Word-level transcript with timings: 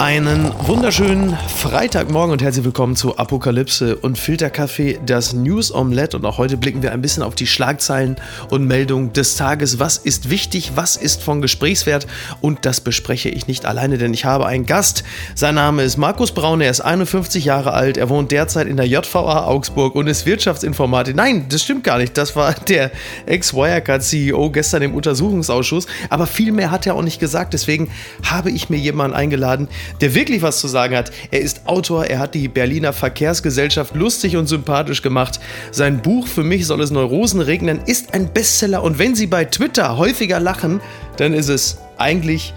Einen 0.00 0.50
wunderschönen 0.66 1.36
Freitagmorgen 1.36 2.32
und 2.32 2.40
herzlich 2.40 2.64
willkommen 2.64 2.96
zu 2.96 3.18
Apokalypse 3.18 3.96
und 3.96 4.18
Filterkaffee, 4.18 4.98
das 5.04 5.34
News 5.34 5.74
Omelette. 5.74 6.16
Und 6.16 6.24
auch 6.24 6.38
heute 6.38 6.56
blicken 6.56 6.82
wir 6.82 6.92
ein 6.92 7.02
bisschen 7.02 7.22
auf 7.22 7.34
die 7.34 7.46
Schlagzeilen 7.46 8.16
und 8.48 8.66
Meldungen 8.66 9.12
des 9.12 9.36
Tages. 9.36 9.78
Was 9.78 9.98
ist 9.98 10.30
wichtig? 10.30 10.72
Was 10.74 10.96
ist 10.96 11.22
von 11.22 11.42
Gesprächswert? 11.42 12.06
Und 12.40 12.64
das 12.64 12.80
bespreche 12.80 13.28
ich 13.28 13.46
nicht 13.46 13.66
alleine, 13.66 13.98
denn 13.98 14.14
ich 14.14 14.24
habe 14.24 14.46
einen 14.46 14.64
Gast. 14.64 15.04
Sein 15.34 15.56
Name 15.56 15.82
ist 15.82 15.98
Markus 15.98 16.32
Braun. 16.32 16.62
Er 16.62 16.70
ist 16.70 16.80
51 16.80 17.44
Jahre 17.44 17.74
alt. 17.74 17.98
Er 17.98 18.08
wohnt 18.08 18.32
derzeit 18.32 18.68
in 18.68 18.78
der 18.78 18.86
JVA 18.86 19.44
Augsburg 19.44 19.94
und 19.96 20.06
ist 20.06 20.24
Wirtschaftsinformatik. 20.24 21.14
Nein, 21.14 21.44
das 21.50 21.62
stimmt 21.62 21.84
gar 21.84 21.98
nicht. 21.98 22.16
Das 22.16 22.34
war 22.36 22.54
der 22.54 22.90
Ex-Wirecard-CEO 23.26 24.48
gestern 24.48 24.80
im 24.80 24.94
Untersuchungsausschuss. 24.94 25.86
Aber 26.08 26.26
viel 26.26 26.52
mehr 26.52 26.70
hat 26.70 26.86
er 26.86 26.94
auch 26.94 27.02
nicht 27.02 27.20
gesagt. 27.20 27.52
Deswegen 27.52 27.90
habe 28.24 28.50
ich 28.50 28.70
mir 28.70 28.78
jemanden 28.78 29.14
eingeladen, 29.14 29.68
der 30.00 30.14
wirklich 30.14 30.42
was 30.42 30.60
zu 30.60 30.68
sagen 30.68 30.96
hat. 30.96 31.10
Er 31.30 31.40
ist 31.40 31.66
Autor, 31.66 32.06
er 32.06 32.18
hat 32.18 32.34
die 32.34 32.48
Berliner 32.48 32.92
Verkehrsgesellschaft 32.92 33.94
lustig 33.94 34.36
und 34.36 34.46
sympathisch 34.46 35.02
gemacht. 35.02 35.40
Sein 35.70 36.02
Buch 36.02 36.26
Für 36.26 36.42
mich 36.42 36.66
soll 36.66 36.80
es 36.80 36.90
Neurosen 36.90 37.40
regnen 37.40 37.80
ist 37.86 38.14
ein 38.14 38.32
Bestseller 38.32 38.82
und 38.82 38.98
wenn 38.98 39.14
Sie 39.14 39.26
bei 39.26 39.44
Twitter 39.44 39.96
häufiger 39.96 40.40
lachen, 40.40 40.80
dann 41.16 41.34
ist 41.34 41.48
es 41.48 41.78
eigentlich 41.98 42.54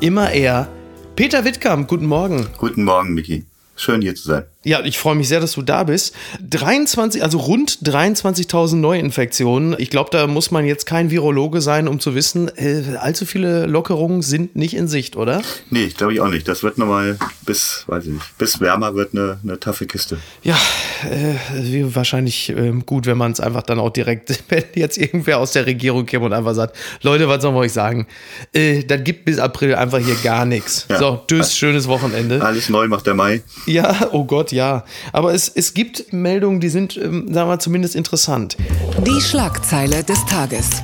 immer 0.00 0.30
er. 0.30 0.68
Peter 1.16 1.44
Wittkamp, 1.44 1.88
guten 1.88 2.06
Morgen. 2.06 2.46
Guten 2.58 2.84
Morgen, 2.84 3.14
Miki. 3.14 3.44
Schön 3.76 4.02
hier 4.02 4.14
zu 4.14 4.24
sein. 4.28 4.53
Ja, 4.64 4.82
ich 4.82 4.98
freue 4.98 5.14
mich 5.14 5.28
sehr, 5.28 5.40
dass 5.40 5.52
du 5.52 5.62
da 5.62 5.84
bist. 5.84 6.14
23, 6.48 7.22
also 7.22 7.38
rund 7.38 7.78
23.000 7.84 8.76
Neuinfektionen. 8.76 9.76
Ich 9.78 9.90
glaube, 9.90 10.10
da 10.10 10.26
muss 10.26 10.50
man 10.50 10.64
jetzt 10.64 10.86
kein 10.86 11.10
Virologe 11.10 11.60
sein, 11.60 11.86
um 11.86 12.00
zu 12.00 12.14
wissen, 12.14 12.48
äh, 12.56 12.96
allzu 12.98 13.26
viele 13.26 13.66
Lockerungen 13.66 14.22
sind 14.22 14.56
nicht 14.56 14.74
in 14.74 14.88
Sicht, 14.88 15.16
oder? 15.16 15.42
Nee, 15.70 15.84
ich 15.84 15.96
glaube 15.96 16.14
ich 16.14 16.20
auch 16.20 16.28
nicht. 16.28 16.48
Das 16.48 16.62
wird 16.62 16.78
nochmal 16.78 17.18
bis, 17.44 17.84
weiß 17.86 18.04
ich 18.06 18.12
nicht, 18.12 18.38
bis 18.38 18.60
wärmer 18.60 18.94
wird 18.94 19.12
eine, 19.12 19.38
eine 19.42 19.60
taffe 19.60 19.86
Kiste. 19.86 20.18
Ja, 20.42 20.56
äh, 21.10 21.84
wahrscheinlich 21.94 22.48
äh, 22.48 22.72
gut, 22.86 23.06
wenn 23.06 23.18
man 23.18 23.32
es 23.32 23.40
einfach 23.40 23.62
dann 23.62 23.78
auch 23.78 23.90
direkt, 23.90 24.42
wenn 24.48 24.64
jetzt 24.74 24.96
irgendwer 24.96 25.38
aus 25.38 25.52
der 25.52 25.66
Regierung 25.66 26.06
käme 26.06 26.24
und 26.24 26.32
einfach 26.32 26.54
sagt, 26.54 26.76
Leute, 27.02 27.28
was 27.28 27.42
sollen 27.42 27.54
wir 27.54 27.60
euch 27.60 27.72
sagen? 27.72 28.06
Äh, 28.52 28.84
dann 28.84 29.04
gibt 29.04 29.26
bis 29.26 29.38
April 29.38 29.74
einfach 29.74 29.98
hier 29.98 30.16
gar 30.22 30.46
nichts. 30.46 30.86
Ja. 30.88 30.98
So, 30.98 31.20
tschüss, 31.26 31.54
schönes 31.54 31.86
Wochenende. 31.86 32.42
Alles 32.42 32.68
neu 32.70 32.88
macht 32.88 33.06
der 33.06 33.14
Mai. 33.14 33.42
Ja, 33.66 34.08
oh 34.12 34.24
Gott, 34.24 34.52
ja. 34.54 34.84
Aber 35.12 35.34
es, 35.34 35.48
es 35.48 35.74
gibt 35.74 36.12
Meldungen, 36.12 36.60
die 36.60 36.68
sind, 36.68 36.96
ähm, 36.96 37.32
sagen 37.32 37.50
wir 37.50 37.58
zumindest 37.58 37.94
interessant. 37.96 38.56
Die 39.06 39.20
Schlagzeile 39.20 40.02
des 40.04 40.24
Tages 40.26 40.82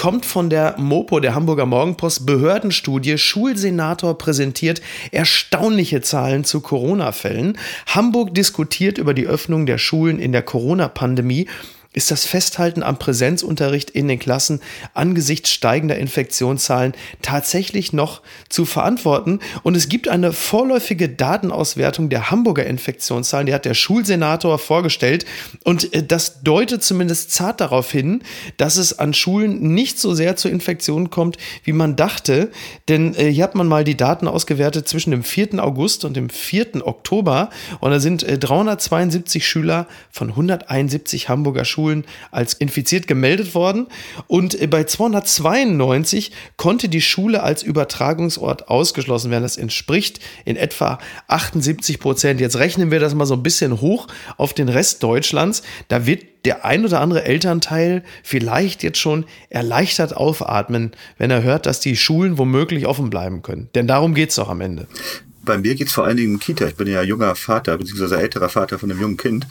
kommt 0.00 0.24
von 0.24 0.48
der 0.48 0.76
Mopo, 0.78 1.20
der 1.20 1.34
Hamburger 1.34 1.66
Morgenpost, 1.66 2.24
Behördenstudie. 2.24 3.18
Schulsenator 3.18 4.16
präsentiert 4.16 4.80
erstaunliche 5.10 6.00
Zahlen 6.00 6.44
zu 6.44 6.62
Corona-Fällen. 6.62 7.58
Hamburg 7.86 8.34
diskutiert 8.34 8.96
über 8.96 9.12
die 9.12 9.26
Öffnung 9.26 9.66
der 9.66 9.76
Schulen 9.76 10.18
in 10.18 10.32
der 10.32 10.40
Corona-Pandemie 10.40 11.48
ist 11.92 12.12
das 12.12 12.24
Festhalten 12.24 12.84
am 12.84 13.00
Präsenzunterricht 13.00 13.90
in 13.90 14.06
den 14.06 14.20
Klassen 14.20 14.60
angesichts 14.94 15.50
steigender 15.50 15.98
Infektionszahlen 15.98 16.92
tatsächlich 17.20 17.92
noch 17.92 18.22
zu 18.48 18.64
verantworten. 18.64 19.40
Und 19.64 19.76
es 19.76 19.88
gibt 19.88 20.06
eine 20.06 20.32
vorläufige 20.32 21.08
Datenauswertung 21.08 22.08
der 22.08 22.30
Hamburger 22.30 22.64
Infektionszahlen, 22.64 23.46
die 23.46 23.54
hat 23.54 23.64
der 23.64 23.74
Schulsenator 23.74 24.60
vorgestellt. 24.60 25.26
Und 25.64 25.92
äh, 25.92 26.04
das 26.04 26.42
deutet 26.44 26.84
zumindest 26.84 27.32
zart 27.32 27.60
darauf 27.60 27.90
hin, 27.90 28.22
dass 28.56 28.76
es 28.76 28.96
an 29.00 29.12
Schulen 29.12 29.74
nicht 29.74 29.98
so 29.98 30.14
sehr 30.14 30.36
zu 30.36 30.48
Infektionen 30.48 31.10
kommt, 31.10 31.38
wie 31.64 31.72
man 31.72 31.96
dachte. 31.96 32.52
Denn 32.88 33.16
äh, 33.16 33.32
hier 33.32 33.42
hat 33.42 33.56
man 33.56 33.66
mal 33.66 33.82
die 33.82 33.96
Daten 33.96 34.28
ausgewertet 34.28 34.86
zwischen 34.86 35.10
dem 35.10 35.24
4. 35.24 35.62
August 35.62 36.04
und 36.04 36.14
dem 36.14 36.30
4. 36.30 36.86
Oktober. 36.86 37.50
Und 37.80 37.90
da 37.90 37.98
sind 37.98 38.22
äh, 38.22 38.38
372 38.38 39.44
Schüler 39.44 39.88
von 40.12 40.28
171 40.28 41.28
Hamburger 41.28 41.64
Schulen 41.64 41.79
Schulen 41.80 42.04
als 42.30 42.52
infiziert 42.52 43.06
gemeldet 43.06 43.54
worden 43.54 43.86
und 44.26 44.58
bei 44.68 44.84
292 44.84 46.30
konnte 46.58 46.90
die 46.90 47.00
Schule 47.00 47.42
als 47.42 47.62
Übertragungsort 47.62 48.68
ausgeschlossen 48.68 49.30
werden. 49.30 49.44
Das 49.44 49.56
entspricht 49.56 50.20
in 50.44 50.56
etwa 50.56 50.98
78 51.28 51.98
Prozent. 51.98 52.40
Jetzt 52.40 52.58
rechnen 52.58 52.90
wir 52.90 53.00
das 53.00 53.14
mal 53.14 53.24
so 53.24 53.34
ein 53.34 53.42
bisschen 53.42 53.80
hoch 53.80 54.08
auf 54.36 54.52
den 54.52 54.68
Rest 54.68 55.02
Deutschlands. 55.02 55.62
Da 55.88 56.04
wird 56.04 56.24
der 56.44 56.66
ein 56.66 56.84
oder 56.84 57.00
andere 57.00 57.24
Elternteil 57.24 58.02
vielleicht 58.22 58.82
jetzt 58.82 58.98
schon 58.98 59.24
erleichtert 59.48 60.14
aufatmen, 60.14 60.92
wenn 61.16 61.30
er 61.30 61.42
hört, 61.42 61.64
dass 61.64 61.80
die 61.80 61.96
Schulen 61.96 62.36
womöglich 62.36 62.86
offen 62.86 63.08
bleiben 63.08 63.40
können. 63.40 63.70
Denn 63.74 63.86
darum 63.86 64.14
geht 64.14 64.30
es 64.30 64.36
doch 64.36 64.50
am 64.50 64.60
Ende 64.60 64.86
bei 65.42 65.58
mir 65.58 65.74
geht 65.74 65.88
es 65.88 65.92
vor 65.94 66.04
allen 66.04 66.16
Dingen 66.16 66.34
um 66.34 66.38
Kita. 66.38 66.66
Ich 66.66 66.76
bin 66.76 66.86
ja 66.86 67.02
junger 67.02 67.34
Vater, 67.34 67.76
beziehungsweise 67.76 68.20
älterer 68.20 68.48
Vater 68.48 68.78
von 68.78 68.90
einem 68.90 69.00
jungen 69.00 69.16
Kind. 69.16 69.46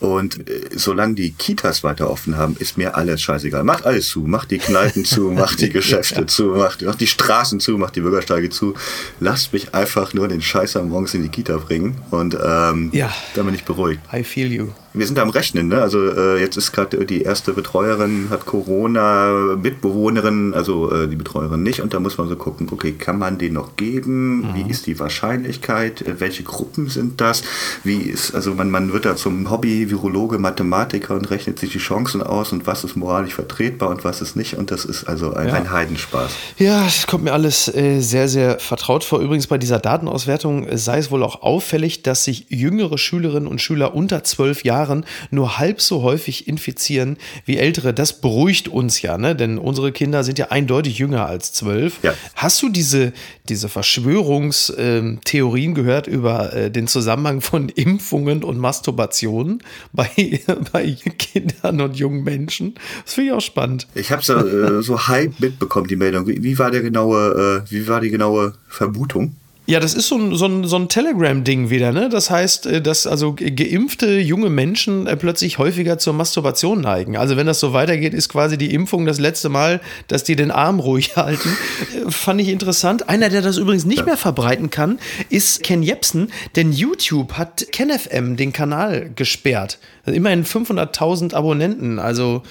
Und 0.00 0.48
äh, 0.48 0.62
solange 0.74 1.14
die 1.14 1.32
Kitas 1.32 1.84
weiter 1.84 2.10
offen 2.10 2.36
haben, 2.36 2.56
ist 2.58 2.78
mir 2.78 2.96
alles 2.96 3.20
scheißegal. 3.20 3.64
Macht 3.64 3.84
alles 3.84 4.08
zu, 4.08 4.20
macht 4.20 4.50
die 4.50 4.58
Kneipen 4.58 5.04
zu, 5.04 5.30
macht 5.30 5.60
die 5.60 5.70
Geschäfte 5.70 6.22
ja. 6.22 6.26
zu, 6.26 6.46
macht, 6.46 6.82
macht 6.82 7.00
die 7.00 7.06
Straßen 7.06 7.60
zu, 7.60 7.76
macht 7.76 7.96
die 7.96 8.00
Bürgersteige 8.00 8.48
zu. 8.48 8.74
Lasst 9.20 9.52
mich 9.52 9.74
einfach 9.74 10.14
nur 10.14 10.28
den 10.28 10.40
Scheißer 10.40 10.82
morgens 10.82 11.14
in 11.14 11.22
die 11.22 11.28
Kita 11.28 11.58
bringen 11.58 11.98
und 12.10 12.36
ähm, 12.42 12.88
ja. 12.92 13.12
dann 13.34 13.44
bin 13.44 13.54
ich 13.54 13.64
beruhigt. 13.64 14.00
I 14.12 14.24
feel 14.24 14.50
you. 14.50 14.68
Wir 14.92 15.06
sind 15.06 15.20
am 15.20 15.30
Rechnen, 15.30 15.68
ne? 15.68 15.80
Also 15.80 16.08
äh, 16.08 16.40
jetzt 16.40 16.56
ist 16.56 16.72
gerade 16.72 17.04
die 17.06 17.22
erste 17.22 17.52
Betreuerin 17.52 18.26
hat 18.28 18.44
Corona, 18.44 19.56
Mitbewohnerin, 19.56 20.52
also 20.52 20.90
äh, 20.90 21.06
die 21.06 21.14
Betreuerin 21.14 21.62
nicht. 21.62 21.80
Und 21.80 21.94
da 21.94 22.00
muss 22.00 22.18
man 22.18 22.28
so 22.28 22.34
gucken, 22.34 22.66
okay, 22.72 22.92
kann 22.92 23.16
man 23.16 23.38
den 23.38 23.52
noch 23.52 23.76
geben? 23.76 24.38
Mhm. 24.38 24.54
Wie 24.54 24.68
ist 24.68 24.88
die 24.88 24.98
Wahrscheinlichkeit? 24.98 26.02
Äh, 26.02 26.18
welche 26.18 26.42
Gruppen 26.42 26.88
sind 26.88 27.20
das? 27.20 27.44
Wie 27.84 27.98
ist, 27.98 28.34
also 28.34 28.54
man, 28.54 28.68
man 28.70 28.92
wird 28.92 29.04
da 29.04 29.14
zum 29.14 29.48
Hobby 29.48 29.89
Virologe, 29.90 30.38
Mathematiker 30.38 31.14
und 31.14 31.30
rechnet 31.30 31.58
sich 31.58 31.72
die 31.72 31.78
Chancen 31.78 32.22
aus 32.22 32.52
und 32.52 32.66
was 32.66 32.84
ist 32.84 32.96
moralisch 32.96 33.34
vertretbar 33.34 33.90
und 33.90 34.04
was 34.04 34.22
ist 34.22 34.36
nicht. 34.36 34.56
Und 34.56 34.70
das 34.70 34.84
ist 34.84 35.04
also 35.04 35.34
ein, 35.34 35.48
ja. 35.48 35.54
ein 35.54 35.70
Heidenspaß. 35.70 36.32
Ja, 36.58 36.84
das 36.84 37.06
kommt 37.06 37.24
mir 37.24 37.32
alles 37.32 37.72
äh, 37.74 38.00
sehr, 38.00 38.28
sehr 38.28 38.58
vertraut 38.58 39.04
vor. 39.04 39.20
Übrigens 39.20 39.46
bei 39.46 39.58
dieser 39.58 39.78
Datenauswertung 39.78 40.66
sei 40.76 40.98
es 40.98 41.10
wohl 41.10 41.22
auch 41.22 41.42
auffällig, 41.42 42.02
dass 42.02 42.24
sich 42.24 42.46
jüngere 42.48 42.98
Schülerinnen 42.98 43.48
und 43.48 43.60
Schüler 43.60 43.94
unter 43.94 44.24
zwölf 44.24 44.64
Jahren 44.64 45.04
nur 45.30 45.58
halb 45.58 45.80
so 45.80 46.02
häufig 46.02 46.48
infizieren 46.48 47.16
wie 47.44 47.58
ältere. 47.58 47.92
Das 47.92 48.20
beruhigt 48.20 48.68
uns 48.68 49.02
ja, 49.02 49.18
ne? 49.18 49.34
denn 49.34 49.58
unsere 49.58 49.92
Kinder 49.92 50.24
sind 50.24 50.38
ja 50.38 50.48
eindeutig 50.48 50.98
jünger 50.98 51.26
als 51.26 51.52
zwölf. 51.52 51.98
Ja. 52.02 52.14
Hast 52.34 52.62
du 52.62 52.68
diese, 52.68 53.12
diese 53.48 53.68
Verschwörungstheorien 53.68 55.74
gehört 55.74 56.06
über 56.06 56.52
äh, 56.52 56.70
den 56.70 56.86
Zusammenhang 56.86 57.40
von 57.40 57.68
Impfungen 57.68 58.44
und 58.44 58.58
Masturbation? 58.58 59.62
Bei, 59.92 60.40
bei 60.72 60.96
Kindern 61.18 61.80
und 61.80 61.96
jungen 61.96 62.24
Menschen. 62.24 62.74
Das 63.04 63.14
finde 63.14 63.30
ich 63.30 63.36
auch 63.36 63.40
spannend. 63.40 63.86
Ich 63.94 64.12
habe 64.12 64.22
so, 64.22 64.34
äh, 64.36 64.82
so 64.82 65.08
halb 65.08 65.40
mitbekommen, 65.40 65.86
die 65.86 65.96
Meldung. 65.96 66.26
Wie 66.26 66.58
war 66.58 66.70
der 66.70 66.82
genaue, 66.82 67.64
äh, 67.66 67.70
wie 67.70 67.88
war 67.88 68.00
die 68.00 68.10
genaue 68.10 68.54
Vermutung? 68.68 69.36
Ja, 69.70 69.78
das 69.78 69.94
ist 69.94 70.08
so 70.08 70.16
ein, 70.16 70.34
so 70.34 70.46
ein, 70.46 70.64
so 70.64 70.74
ein 70.74 70.88
Telegram-Ding 70.88 71.70
wieder, 71.70 71.92
ne? 71.92 72.08
Das 72.08 72.28
heißt, 72.28 72.66
äh, 72.66 72.82
dass 72.82 73.06
also 73.06 73.36
geimpfte 73.36 74.18
junge 74.18 74.50
Menschen 74.50 75.06
äh, 75.06 75.16
plötzlich 75.16 75.58
häufiger 75.58 75.96
zur 75.96 76.12
Masturbation 76.12 76.80
neigen. 76.80 77.16
Also 77.16 77.36
wenn 77.36 77.46
das 77.46 77.60
so 77.60 77.72
weitergeht, 77.72 78.12
ist 78.12 78.28
quasi 78.28 78.58
die 78.58 78.74
Impfung 78.74 79.06
das 79.06 79.20
letzte 79.20 79.48
Mal, 79.48 79.80
dass 80.08 80.24
die 80.24 80.34
den 80.34 80.50
Arm 80.50 80.80
ruhig 80.80 81.14
halten. 81.16 81.56
Äh, 81.94 82.10
fand 82.10 82.40
ich 82.40 82.48
interessant. 82.48 83.08
Einer, 83.08 83.28
der 83.28 83.42
das 83.42 83.58
übrigens 83.58 83.84
nicht 83.84 84.04
mehr 84.04 84.16
verbreiten 84.16 84.70
kann, 84.70 84.98
ist 85.28 85.62
Ken 85.62 85.84
Jepsen, 85.84 86.32
denn 86.56 86.72
YouTube 86.72 87.34
hat 87.34 87.70
KenFM 87.70 88.36
den 88.36 88.52
Kanal 88.52 89.12
gesperrt. 89.14 89.78
Also 90.04 90.16
immerhin 90.16 90.44
500.000 90.44 91.32
Abonnenten. 91.34 92.00
Also 92.00 92.42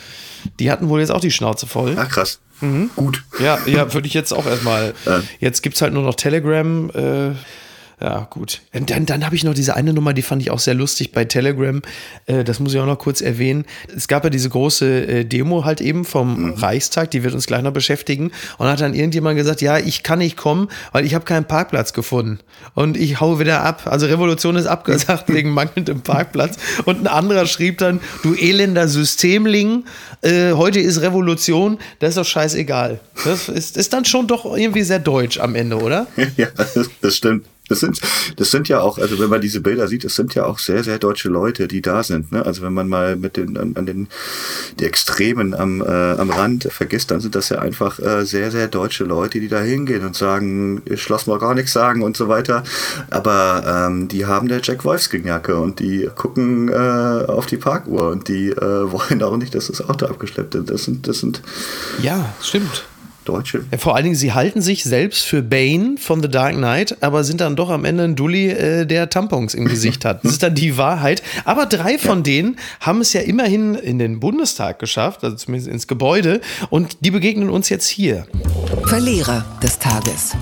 die 0.62 0.72
hatten 0.72 0.88
wohl 0.88 1.02
jetzt 1.02 1.12
auch 1.12 1.20
die 1.20 1.32
Schnauze 1.32 1.68
voll. 1.68 1.98
Ach 2.00 2.08
krass. 2.08 2.40
Mhm. 2.62 2.90
Gut. 2.96 3.24
Ja, 3.40 3.60
ja, 3.66 3.94
würde 3.94 4.08
ich 4.08 4.14
jetzt 4.14 4.34
auch 4.34 4.46
erstmal. 4.46 4.94
Jetzt 5.40 5.62
gibt 5.62 5.76
es 5.76 5.82
halt 5.82 5.94
nur 5.94 6.04
noch 6.04 6.16
Telegram. 6.16 6.90
Äh, 6.92 7.32
ja, 8.02 8.28
gut. 8.30 8.62
Und 8.74 8.90
dann, 8.90 9.06
dann 9.06 9.26
habe 9.26 9.36
ich 9.36 9.44
noch 9.44 9.54
diese 9.54 9.76
eine 9.76 9.92
Nummer, 9.92 10.14
die 10.14 10.22
fand 10.22 10.42
ich 10.42 10.52
auch 10.52 10.60
sehr 10.60 10.74
lustig 10.74 11.12
bei 11.12 11.26
Telegram. 11.26 11.82
Äh, 12.28 12.46
das 12.46 12.62
muss 12.62 12.74
ich 12.74 12.80
auch 12.80 12.86
noch 12.86 12.98
kurz 12.98 13.20
erwähnen. 13.20 13.66
Es 13.94 14.08
gab 14.08 14.24
ja 14.24 14.30
diese 14.30 14.50
große 14.50 15.06
äh, 15.06 15.26
Demo 15.26 15.66
halt 15.66 15.82
eben 15.82 16.06
vom 16.06 16.42
mhm. 16.42 16.54
Reichstag, 16.54 17.12
die 17.12 17.24
wird 17.24 17.34
uns 17.34 17.46
gleich 17.46 17.62
noch 17.62 17.74
beschäftigen. 17.74 18.32
Und 18.58 18.68
hat 18.68 18.80
dann 18.80 18.94
irgendjemand 18.94 19.36
gesagt, 19.36 19.62
ja, 19.62 19.78
ich 19.78 20.02
kann 20.02 20.20
nicht 20.20 20.38
kommen, 20.38 20.70
weil 20.94 21.06
ich 21.06 21.14
habe 21.14 21.26
keinen 21.26 21.44
Parkplatz 21.44 21.92
gefunden. 21.92 22.40
Und 22.74 22.96
ich 22.96 23.20
hau 23.20 23.38
wieder 23.40 23.66
ab. 23.66 23.82
Also 23.86 24.06
Revolution 24.06 24.56
ist 24.56 24.66
abgesagt 24.66 25.26
wegen 25.34 25.50
mangelndem 25.50 26.00
Parkplatz. 26.00 26.58
Und 26.86 27.02
ein 27.02 27.08
anderer 27.08 27.48
schrieb 27.48 27.80
dann, 27.80 28.00
du 28.24 28.34
elender 28.34 28.88
Systemling, 28.88 29.84
äh, 30.22 30.54
heute 30.54 30.80
ist 30.80 31.02
Revolution, 31.02 31.80
das 32.00 32.10
ist 32.10 32.18
doch 32.18 32.26
scheißegal. 32.26 33.02
Das 33.26 33.50
ist, 33.50 33.76
ist 33.76 33.92
dann 33.92 34.06
schon 34.06 34.28
doch 34.28 34.46
irgendwie 34.46 34.84
sehr 34.84 35.00
deutsch 35.00 35.38
am 35.40 35.56
Ende, 35.56 35.78
oder? 35.78 36.08
Ja, 36.38 36.48
das 37.02 37.16
stimmt. 37.16 37.46
Das 37.70 37.80
sind, 37.80 38.00
das 38.36 38.52
sind 38.52 38.68
ja 38.68 38.82
auch, 38.82 38.98
also 38.98 39.20
wenn 39.20 39.30
man 39.30 39.42
diese 39.42 39.62
Bilder 39.62 39.88
sieht, 39.88 40.04
es 40.04 40.16
sind 40.16 40.36
ja 40.36 40.46
auch 40.46 40.60
sehr, 40.60 40.84
sehr 40.84 41.00
deutsche 41.00 41.30
Leute, 41.30 41.68
die 41.68 41.82
da 41.82 42.04
sind. 42.04 42.32
Ne? 42.32 42.46
Also 42.46 42.64
wenn 42.64 42.74
man 42.74 42.90
mal 42.90 43.16
mit 43.16 43.38
den, 43.38 43.58
an, 43.58 43.76
an 43.76 43.86
den 43.86 44.08
die 44.80 44.86
Extremen 44.86 45.54
am, 45.54 45.82
äh, 45.82 45.86
am 45.86 46.30
Rand 46.30 46.68
vergisst, 46.72 47.12
dann 47.12 47.20
sind 47.20 47.36
das 47.36 47.50
ja 47.50 47.60
einfach 47.60 48.00
äh, 48.00 48.26
sehr, 48.26 48.52
sehr 48.52 48.68
deutsche 48.68 49.04
Leute, 49.04 49.40
die 49.40 49.48
da 49.48 49.62
hingehen 49.62 50.06
und 50.06 50.16
sagen, 50.16 50.82
ich 50.86 51.08
lass 51.10 51.28
mal 51.28 51.40
gar 51.40 51.54
nichts 51.54 51.74
sagen 51.74 52.02
und 52.02 52.18
so 52.18 52.28
weiter. 52.28 52.64
Aber 53.10 53.88
ähm, 53.88 54.08
die 54.08 54.26
haben 54.26 54.48
der 54.48 54.62
Jack 54.64 54.84
Wolfskin-Jacke 54.84 55.58
und 55.58 55.80
die 55.80 56.10
gucken 56.16 56.70
äh, 56.70 56.74
auf 56.74 57.46
die 57.46 57.58
Parkuhr 57.58 58.10
und 58.10 58.28
die 58.28 58.50
äh, 58.50 58.56
wollen 58.92 59.22
auch 59.24 59.38
nicht, 59.38 59.54
dass 59.56 59.68
das 59.68 59.88
Auto 59.88 60.08
abgeschleppt 60.08 60.54
wird. 60.56 60.70
Das 60.70 60.84
sind, 60.84 61.08
das 61.08 61.20
sind. 61.20 61.42
Ja, 62.02 62.34
stimmt. 62.42 62.86
Deutsche. 63.26 63.66
Ja, 63.72 63.78
vor 63.78 63.96
allen 63.96 64.06
Dingen, 64.06 64.16
sie 64.16 64.34
halten 64.34 64.62
sich 64.62 64.84
selbst 64.84 65.24
für 65.24 65.42
Bane 65.42 65.96
von 66.00 66.22
The 66.22 66.30
Dark 66.30 66.56
Knight, 66.56 66.98
aber 67.02 67.24
sind 67.24 67.42
dann 67.42 67.56
doch 67.56 67.70
am 67.70 67.86
Ende 67.86 68.04
ein 68.04 68.16
Dulli, 68.16 68.50
äh, 68.50 68.86
der 68.86 69.10
Tampons 69.10 69.54
im 69.54 69.66
Gesicht 69.66 70.06
hat. 70.06 70.24
Das 70.24 70.34
ist 70.34 70.44
dann 70.44 70.56
die 70.56 70.78
Wahrheit. 70.78 71.22
Aber 71.46 71.66
drei 71.66 71.98
von 71.98 72.20
ja. 72.20 72.24
denen 72.24 72.58
haben 72.80 73.02
es 73.02 73.14
ja 73.14 73.22
immerhin 73.22 73.76
in 73.76 74.00
den 74.00 74.20
Bundestag 74.20 74.80
geschafft, 74.80 75.24
also 75.24 75.36
zumindest 75.36 75.72
ins 75.72 75.88
Gebäude, 75.88 76.42
und 76.70 76.98
die 77.02 77.12
begegnen 77.12 77.50
uns 77.50 77.70
jetzt 77.70 77.88
hier. 77.88 78.26
Verlierer 78.86 79.46
des 79.62 79.80
Tages 79.80 80.36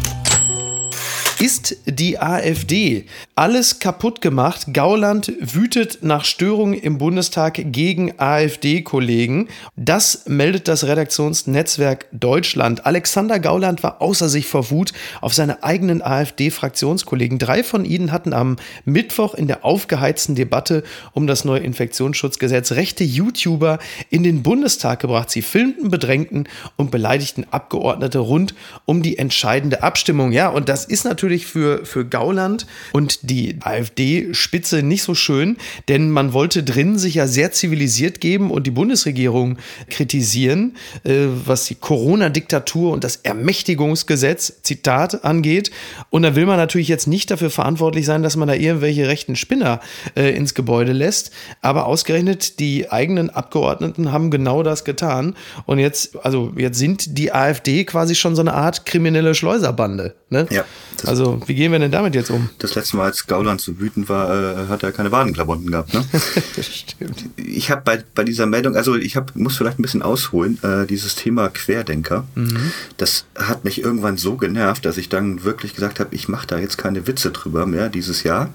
ist 1.39 1.77
die 1.85 2.19
AfD. 2.19 3.05
Alles 3.35 3.79
kaputt 3.79 4.21
gemacht. 4.21 4.73
Gauland 4.73 5.31
wütet 5.39 5.99
nach 6.01 6.25
Störungen 6.25 6.79
im 6.79 6.97
Bundestag 6.97 7.59
gegen 7.71 8.13
AfD-Kollegen. 8.17 9.47
Das 9.75 10.23
meldet 10.25 10.67
das 10.67 10.85
Redaktionsnetzwerk 10.85 12.07
Deutschland. 12.11 12.85
Alexander 12.85 13.39
Gauland 13.39 13.83
war 13.83 14.01
außer 14.01 14.29
sich 14.29 14.47
vor 14.47 14.71
Wut 14.71 14.93
auf 15.21 15.33
seine 15.33 15.63
eigenen 15.63 16.01
AfD-Fraktionskollegen. 16.01 17.37
Drei 17.37 17.63
von 17.63 17.85
ihnen 17.85 18.11
hatten 18.11 18.33
am 18.33 18.55
Mittwoch 18.85 19.35
in 19.35 19.47
der 19.47 19.63
aufgeheizten 19.63 20.35
Debatte 20.35 20.83
um 21.13 21.27
das 21.27 21.45
neue 21.45 21.59
Infektionsschutzgesetz 21.59 22.71
rechte 22.71 23.03
YouTuber 23.03 23.79
in 24.09 24.23
den 24.23 24.41
Bundestag 24.41 25.01
gebracht. 25.01 25.29
Sie 25.29 25.41
filmten, 25.43 25.91
bedrängten 25.91 26.47
und 26.77 26.89
beleidigten 26.89 27.45
Abgeordnete 27.51 28.19
rund 28.19 28.55
um 28.85 29.03
die 29.03 29.17
entscheidende 29.17 29.83
Abstimmung. 29.83 30.31
Ja, 30.31 30.49
und 30.49 30.69
das 30.69 30.85
ist 30.85 31.03
natürlich 31.03 31.26
natürlich 31.27 31.45
für, 31.45 31.85
für 31.85 32.05
Gauland 32.05 32.65
und 32.93 33.29
die 33.29 33.57
AfD-Spitze 33.59 34.81
nicht 34.81 35.03
so 35.03 35.13
schön, 35.13 35.57
denn 35.89 36.09
man 36.09 36.31
wollte 36.31 36.63
drin 36.63 36.97
sich 36.97 37.15
ja 37.15 37.27
sehr 37.27 37.51
zivilisiert 37.51 38.21
geben 38.21 38.49
und 38.49 38.65
die 38.65 38.71
Bundesregierung 38.71 39.57
kritisieren, 39.89 40.77
äh, 41.03 41.25
was 41.45 41.65
die 41.65 41.75
Corona-Diktatur 41.75 42.93
und 42.93 43.03
das 43.03 43.17
Ermächtigungsgesetz, 43.17 44.61
Zitat, 44.63 45.25
angeht. 45.25 45.71
Und 46.09 46.23
da 46.23 46.35
will 46.35 46.45
man 46.45 46.55
natürlich 46.55 46.87
jetzt 46.87 47.07
nicht 47.07 47.29
dafür 47.29 47.49
verantwortlich 47.49 48.05
sein, 48.05 48.23
dass 48.23 48.37
man 48.37 48.47
da 48.47 48.53
irgendwelche 48.53 49.09
rechten 49.09 49.35
Spinner 49.35 49.81
äh, 50.15 50.29
ins 50.29 50.53
Gebäude 50.53 50.93
lässt. 50.93 51.31
Aber 51.61 51.87
ausgerechnet 51.87 52.59
die 52.59 52.89
eigenen 52.89 53.29
Abgeordneten 53.29 54.13
haben 54.13 54.31
genau 54.31 54.63
das 54.63 54.85
getan. 54.85 55.35
Und 55.65 55.79
jetzt, 55.79 56.15
also 56.23 56.53
jetzt 56.55 56.77
sind 56.77 57.17
die 57.17 57.33
AfD 57.33 57.83
quasi 57.83 58.15
schon 58.15 58.35
so 58.35 58.41
eine 58.41 58.53
Art 58.53 58.85
kriminelle 58.85 59.35
Schleuserbande. 59.35 60.15
Ne? 60.29 60.45
Ja. 60.49 60.65
Also, 61.05 61.16
wie 61.45 61.55
gehen 61.55 61.71
wir 61.71 61.79
denn 61.79 61.91
damit 61.91 62.15
jetzt 62.15 62.29
um? 62.29 62.49
Das 62.59 62.75
letzte 62.75 62.97
Mal, 62.97 63.05
als 63.05 63.27
Gauland 63.27 63.61
so 63.61 63.79
wütend 63.79 64.09
war, 64.09 64.29
äh, 64.29 64.67
hat 64.67 64.83
er 64.83 64.91
keine 64.91 65.11
Wadenklamotten 65.11 65.69
gehabt. 65.69 65.93
Ne? 65.93 66.03
das 66.55 66.65
stimmt. 66.65 67.25
Ich 67.35 67.71
habe 67.71 67.81
bei, 67.83 68.03
bei 68.15 68.23
dieser 68.23 68.45
Meldung, 68.45 68.75
also 68.75 68.95
ich 68.95 69.15
hab, 69.15 69.35
muss 69.35 69.57
vielleicht 69.57 69.79
ein 69.79 69.81
bisschen 69.81 70.01
ausholen, 70.01 70.61
äh, 70.63 70.85
dieses 70.85 71.15
Thema 71.15 71.49
Querdenker, 71.49 72.25
mhm. 72.35 72.71
das 72.97 73.25
hat 73.35 73.63
mich 73.63 73.81
irgendwann 73.81 74.17
so 74.17 74.37
genervt, 74.37 74.85
dass 74.85 74.97
ich 74.97 75.09
dann 75.09 75.43
wirklich 75.43 75.73
gesagt 75.73 75.99
habe, 75.99 76.13
ich 76.13 76.27
mache 76.27 76.47
da 76.47 76.59
jetzt 76.59 76.77
keine 76.77 77.07
Witze 77.07 77.31
drüber 77.31 77.65
mehr 77.65 77.89
dieses 77.89 78.23
Jahr 78.23 78.49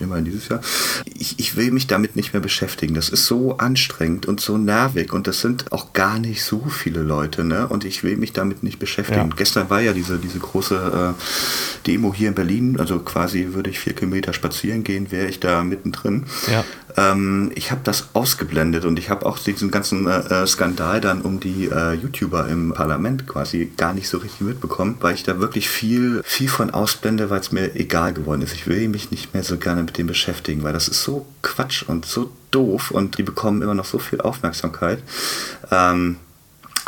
immerhin 0.00 0.24
dieses 0.24 0.48
Jahr. 0.48 0.60
Ich, 1.04 1.38
ich 1.38 1.56
will 1.56 1.70
mich 1.70 1.86
damit 1.86 2.16
nicht 2.16 2.32
mehr 2.32 2.42
beschäftigen. 2.42 2.94
Das 2.94 3.08
ist 3.08 3.26
so 3.26 3.58
anstrengend 3.58 4.26
und 4.26 4.40
so 4.40 4.58
nervig 4.58 5.12
und 5.12 5.26
das 5.26 5.40
sind 5.40 5.72
auch 5.72 5.92
gar 5.92 6.18
nicht 6.18 6.44
so 6.44 6.66
viele 6.68 7.02
Leute, 7.02 7.44
ne? 7.44 7.68
Und 7.68 7.84
ich 7.84 8.02
will 8.02 8.16
mich 8.16 8.32
damit 8.32 8.62
nicht 8.62 8.78
beschäftigen. 8.78 9.30
Ja. 9.30 9.36
Gestern 9.36 9.70
war 9.70 9.80
ja 9.80 9.92
diese, 9.92 10.18
diese 10.18 10.38
große 10.38 11.14
äh, 11.14 11.86
Demo 11.86 12.12
hier 12.14 12.28
in 12.28 12.34
Berlin, 12.34 12.78
also 12.78 12.98
quasi 12.98 13.48
würde 13.52 13.70
ich 13.70 13.78
vier 13.78 13.94
Kilometer 13.94 14.32
spazieren 14.32 14.84
gehen, 14.84 15.10
wäre 15.10 15.28
ich 15.28 15.40
da 15.40 15.62
mittendrin. 15.62 16.26
Ja. 16.50 16.64
Ähm, 16.96 17.52
ich 17.54 17.70
habe 17.70 17.80
das 17.84 18.08
ausgeblendet 18.14 18.84
und 18.84 18.98
ich 18.98 19.10
habe 19.10 19.26
auch 19.26 19.38
diesen 19.38 19.70
ganzen 19.70 20.06
äh, 20.06 20.42
äh, 20.42 20.46
Skandal 20.46 21.00
dann 21.00 21.22
um 21.22 21.40
die 21.40 21.66
äh, 21.66 21.94
YouTuber 21.94 22.48
im 22.48 22.72
Parlament 22.72 23.26
quasi 23.26 23.70
gar 23.76 23.94
nicht 23.94 24.08
so 24.08 24.18
richtig 24.18 24.40
mitbekommen, 24.40 24.96
weil 25.00 25.14
ich 25.14 25.22
da 25.22 25.38
wirklich 25.40 25.68
viel, 25.68 26.22
viel 26.24 26.48
von 26.48 26.70
ausblende, 26.70 27.30
weil 27.30 27.40
es 27.40 27.52
mir 27.52 27.74
egal 27.76 28.12
geworden 28.14 28.42
ist. 28.42 28.54
Ich 28.54 28.66
will 28.66 28.88
mich 28.88 29.10
nicht 29.10 29.34
mehr 29.34 29.42
so 29.42 29.56
gerne 29.56 29.84
mit 29.88 29.96
dem 29.98 30.06
beschäftigen, 30.06 30.62
weil 30.62 30.74
das 30.74 30.86
ist 30.86 31.02
so 31.02 31.26
Quatsch 31.42 31.82
und 31.82 32.04
so 32.04 32.30
doof 32.50 32.90
und 32.90 33.16
die 33.16 33.22
bekommen 33.22 33.62
immer 33.62 33.74
noch 33.74 33.86
so 33.86 33.98
viel 33.98 34.20
Aufmerksamkeit. 34.20 35.02
Ähm, 35.70 36.16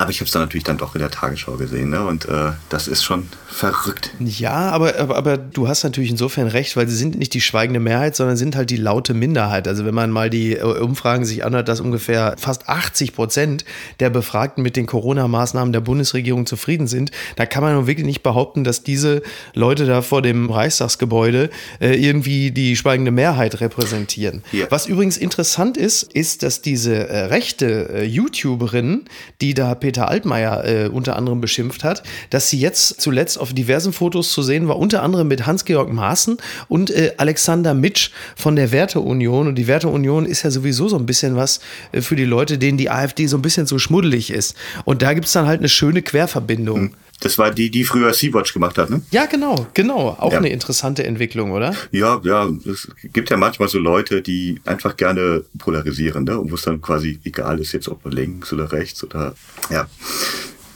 aber 0.01 0.11
ich 0.11 0.21
habe 0.21 0.25
es 0.25 0.33
dann 0.33 0.41
natürlich 0.41 0.65
dann 0.65 0.79
doch 0.79 0.95
in 0.95 1.03
der 1.03 1.11
Tagesschau 1.11 1.59
gesehen 1.59 1.91
ne? 1.91 2.03
und 2.07 2.27
äh, 2.27 2.53
das 2.71 2.89
ist 2.89 3.05
schon 3.05 3.29
verrückt. 3.47 4.13
Ja, 4.19 4.71
aber, 4.71 4.99
aber, 4.99 5.15
aber 5.15 5.37
du 5.37 5.69
hast 5.69 5.85
natürlich 5.85 6.09
insofern 6.09 6.47
recht, 6.47 6.75
weil 6.75 6.89
sie 6.89 6.97
sind 6.97 7.19
nicht 7.19 7.35
die 7.35 7.43
schweigende 7.43 7.81
Mehrheit, 7.81 8.17
sondern 8.17 8.39
sind 8.39 8.57
halt 8.57 8.71
die 8.71 8.79
laute 8.79 9.13
Minderheit. 9.13 9.69
Also 9.69 9.85
wenn 9.85 9.95
man 9.95 10.11
mal 10.11 10.31
die 10.31 10.57
äh, 10.57 10.63
Umfragen 10.63 11.27
sich 11.27 11.45
anhört, 11.45 11.69
dass 11.69 11.81
ungefähr 11.81 12.37
fast 12.39 12.67
80 12.67 13.13
Prozent 13.13 13.67
der 13.99 14.09
Befragten 14.09 14.63
mit 14.63 14.75
den 14.75 14.87
Corona-Maßnahmen 14.87 15.71
der 15.71 15.81
Bundesregierung 15.81 16.47
zufrieden 16.47 16.87
sind, 16.87 17.11
da 17.37 17.45
kann 17.45 17.63
man 17.63 17.75
nun 17.75 17.87
wirklich 17.87 18.07
nicht 18.07 18.23
behaupten, 18.23 18.65
dass 18.65 18.83
diese 18.83 19.21
Leute 19.53 19.85
da 19.85 20.01
vor 20.01 20.23
dem 20.23 20.49
Reichstagsgebäude 20.49 21.51
äh, 21.79 21.95
irgendwie 21.95 22.53
die 22.53 22.75
schweigende 22.75 23.11
Mehrheit 23.11 23.61
repräsentieren. 23.61 24.45
Ja. 24.53 24.65
Was 24.71 24.87
übrigens 24.87 25.19
interessant 25.19 25.77
ist, 25.77 26.05
ist, 26.05 26.43
dass 26.43 26.63
diese 26.63 27.07
äh, 27.07 27.25
rechte 27.25 27.91
äh, 27.93 28.05
YouTuberin, 28.05 29.05
die 29.43 29.53
da 29.53 29.75
Peter 29.91 30.09
Altmaier 30.09 30.65
äh, 30.65 30.89
unter 30.89 31.17
anderem 31.17 31.41
beschimpft 31.41 31.83
hat, 31.83 32.05
dass 32.31 32.49
sie 32.49 32.61
jetzt 32.61 33.01
zuletzt 33.01 33.41
auf 33.41 33.53
diversen 33.53 33.93
Fotos 33.93 34.31
zu 34.31 34.41
sehen 34.41 34.69
war, 34.69 34.79
unter 34.79 35.03
anderem 35.03 35.27
mit 35.27 35.47
Hans-Georg 35.47 35.93
Maaßen 35.93 36.37
und 36.69 36.91
äh, 36.91 37.15
Alexander 37.17 37.75
Mitsch 37.75 38.11
von 38.37 38.55
der 38.55 38.71
Werteunion. 38.71 39.49
Und 39.49 39.57
die 39.57 39.67
Werteunion 39.67 40.27
ist 40.27 40.45
ja 40.45 40.53
sowieso 40.53 40.89
so 40.89 40.97
ein 40.97 41.07
bisschen 41.07 41.35
was 41.35 41.59
äh, 41.91 42.03
für 42.03 42.15
die 42.15 42.25
Leute, 42.25 42.57
denen 42.57 42.79
die 42.79 42.89
AfD 42.89 43.27
so 43.27 43.37
ein 43.37 43.43
bisschen 43.43 43.67
zu 43.67 43.81
schmuddelig 43.81 44.31
ist. 44.31 44.55
Und 44.85 45.03
da 45.03 45.13
gibt 45.13 45.27
es 45.27 45.33
dann 45.33 45.47
halt 45.47 45.59
eine 45.59 45.69
schöne 45.69 46.03
Querverbindung. 46.03 46.83
Mhm. 46.83 46.95
Das 47.21 47.37
war 47.37 47.51
die, 47.51 47.71
die 47.71 47.85
früher 47.85 48.13
Sea-Watch 48.13 48.55
gemacht 48.55 48.79
hat, 48.79 48.89
ne? 48.91 49.03
Ja, 49.11 49.27
genau, 49.27 49.67
genau. 49.75 50.17
Auch 50.19 50.33
ja. 50.33 50.39
eine 50.39 50.49
interessante 50.49 51.05
Entwicklung, 51.05 51.53
oder? 51.53 51.75
Ja, 51.93 52.21
ja. 52.25 52.49
Es 52.65 52.89
gibt 53.13 53.29
ja 53.31 53.37
manchmal 53.37 53.69
so 53.69 53.79
Leute, 53.79 54.23
die 54.23 54.61
einfach 54.65 54.97
gerne 54.97 55.45
polarisieren, 55.59 56.25
ne? 56.25 56.39
Und 56.39 56.51
wo 56.51 56.55
es 56.55 56.63
dann 56.63 56.81
quasi 56.81 57.21
egal 57.25 57.61
ist, 57.61 57.73
jetzt 57.73 57.89
ob 57.89 58.01
links 58.13 58.53
oder 58.53 58.73
rechts 58.73 59.05
oder, 59.05 59.35
ja. 59.69 59.87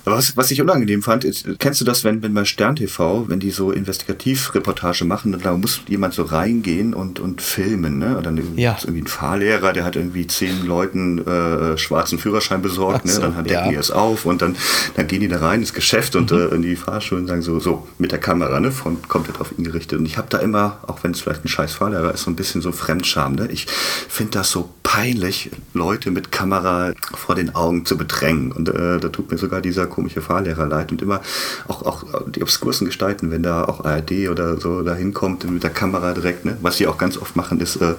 Was, 0.05 0.37
was 0.37 0.51
ich 0.51 0.61
unangenehm 0.61 1.03
fand, 1.03 1.25
ist, 1.25 1.47
kennst 1.59 1.81
du 1.81 1.85
das, 1.85 2.05
wenn, 2.05 2.23
wenn 2.23 2.35
bei 2.35 2.45
Stern 2.45 2.77
TV, 2.77 3.29
wenn 3.29 3.41
die 3.41 3.51
so 3.51 3.71
Investigativreportage 3.71 5.05
machen, 5.07 5.39
da 5.43 5.57
muss 5.57 5.81
jemand 5.89 6.13
so 6.13 6.25
reingehen 6.25 6.93
und, 6.93 7.21
und 7.21 7.41
filmen, 7.41 7.99
ne? 7.99 8.19
Oder 8.19 8.25
dann 8.31 8.57
ja. 8.57 8.77
irgendwie 8.83 9.03
ein 9.03 9.07
Fahrlehrer, 9.07 9.73
der 9.73 9.85
hat 9.85 9.97
irgendwie 9.97 10.27
zehn 10.27 10.67
Leuten 10.67 11.27
äh, 11.27 11.79
schwarzen 11.79 12.19
Führerschein 12.19 12.61
besorgt, 12.61 13.07
ne? 13.07 13.13
so, 13.13 13.23
ne? 13.23 13.33
Dann 13.35 13.45
decken 13.45 13.65
ja. 13.65 13.71
die 13.71 13.77
es 13.77 13.91
auf 13.91 14.27
und 14.27 14.43
dann, 14.43 14.57
dann 14.95 15.07
gehen 15.07 15.21
die 15.21 15.29
da 15.29 15.39
rein 15.39 15.61
ins 15.61 15.73
Geschäft 15.73 16.17
und 16.17 16.31
mhm. 16.31 16.39
äh, 16.39 16.55
in 16.55 16.63
die 16.63 16.77
Fahrschulen 16.77 17.27
sagen 17.27 17.41
so, 17.41 17.59
so, 17.59 17.89
mit 17.99 18.13
der 18.13 18.21
Kamera, 18.21 18.61
ne? 18.61 18.73
Von, 18.73 19.01
kommt 19.09 19.29
er 19.29 19.35
drauf 19.35 19.55
ihn 19.57 19.65
gerichtet. 19.65 19.99
Und 19.99 20.07
ich 20.07 20.19
habe 20.19 20.29
da 20.29 20.39
immer, 20.39 20.81
auch 20.87 21.03
wenn 21.03 21.13
es 21.13 21.23
vielleicht 21.23 21.45
ein 21.45 21.49
scheiß 21.49 21.73
Fahrlehrer 21.73 22.13
ist, 22.13 22.25
so 22.25 22.31
ein 22.31 22.37
bisschen 22.37 22.61
so 22.61 22.73
Fremdscham, 22.73 23.37
ne? 23.37 23.49
Ich 23.51 23.67
finde 24.09 24.33
das 24.33 24.51
so 24.51 24.69
peinlich, 24.83 25.51
Leute 25.73 26.11
mit 26.11 26.31
Kamera 26.31 26.93
vor 27.15 27.35
den 27.35 27.55
Augen 27.55 27.87
zu 27.87 27.97
bedrängen. 27.97 28.53
Und 28.53 28.69
äh, 28.69 29.01
da 29.01 29.09
tut 29.09 29.31
mir 29.31 29.39
sogar 29.39 29.61
dieser 29.61 29.87
komische 29.95 30.21
Fahrlehrer 30.21 30.67
leid. 30.67 30.93
Und 30.93 31.03
immer 31.03 31.21
auch, 31.69 31.83
auch 31.83 32.05
die 32.27 32.43
obskursten 32.43 32.87
Gestalten, 32.87 33.31
wenn 33.31 33.43
da 33.43 33.65
auch 33.65 33.85
ARD 33.85 34.29
oder 34.31 34.61
so 34.61 34.83
da 34.83 34.95
hinkommt 34.95 35.49
mit 35.51 35.63
der 35.63 35.71
Kamera 35.71 36.13
direkt, 36.13 36.45
ne? 36.45 36.57
was 36.61 36.77
sie 36.77 36.87
auch 36.87 36.99
ganz 36.99 37.17
oft 37.17 37.37
machen, 37.37 37.61
ist 37.61 37.77
äh, 37.77 37.95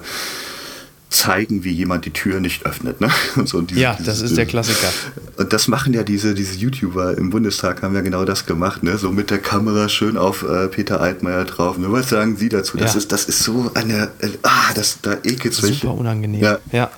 zeigen, 1.08 1.64
wie 1.64 1.70
jemand 1.70 2.04
die 2.04 2.10
Tür 2.10 2.40
nicht 2.40 2.66
öffnet. 2.66 3.00
Ne? 3.00 3.10
So 3.46 3.60
diese, 3.60 3.80
ja, 3.80 3.98
das 4.04 4.22
ist 4.22 4.36
der 4.36 4.46
Klassiker. 4.46 4.88
Und 5.36 5.52
das 5.52 5.68
machen 5.68 5.92
ja 5.92 6.02
diese, 6.02 6.34
diese 6.34 6.56
YouTuber 6.56 7.16
im 7.16 7.30
Bundestag, 7.30 7.82
haben 7.82 7.94
ja 7.94 8.00
genau 8.00 8.24
das 8.24 8.46
gemacht. 8.46 8.82
Ne? 8.82 8.98
So 8.98 9.12
mit 9.12 9.30
der 9.30 9.38
Kamera 9.38 9.88
schön 9.88 10.16
auf 10.16 10.42
äh, 10.42 10.68
Peter 10.68 11.00
Altmaier 11.00 11.44
drauf. 11.44 11.78
Ne? 11.78 11.90
Was 11.92 12.08
sagen 12.08 12.36
Sie 12.36 12.48
dazu? 12.48 12.76
Das, 12.76 12.94
ja. 12.94 12.98
ist, 12.98 13.12
das 13.12 13.26
ist 13.26 13.44
so 13.44 13.70
eine, 13.74 14.10
äh, 14.18 14.30
ah, 14.42 14.72
das, 14.74 15.00
da 15.00 15.14
ekelt 15.22 15.54
es 15.54 15.62
mich. 15.62 15.80
Super 15.80 15.94
unangenehm. 15.94 16.40
Ja. 16.40 16.58
ja. 16.72 16.90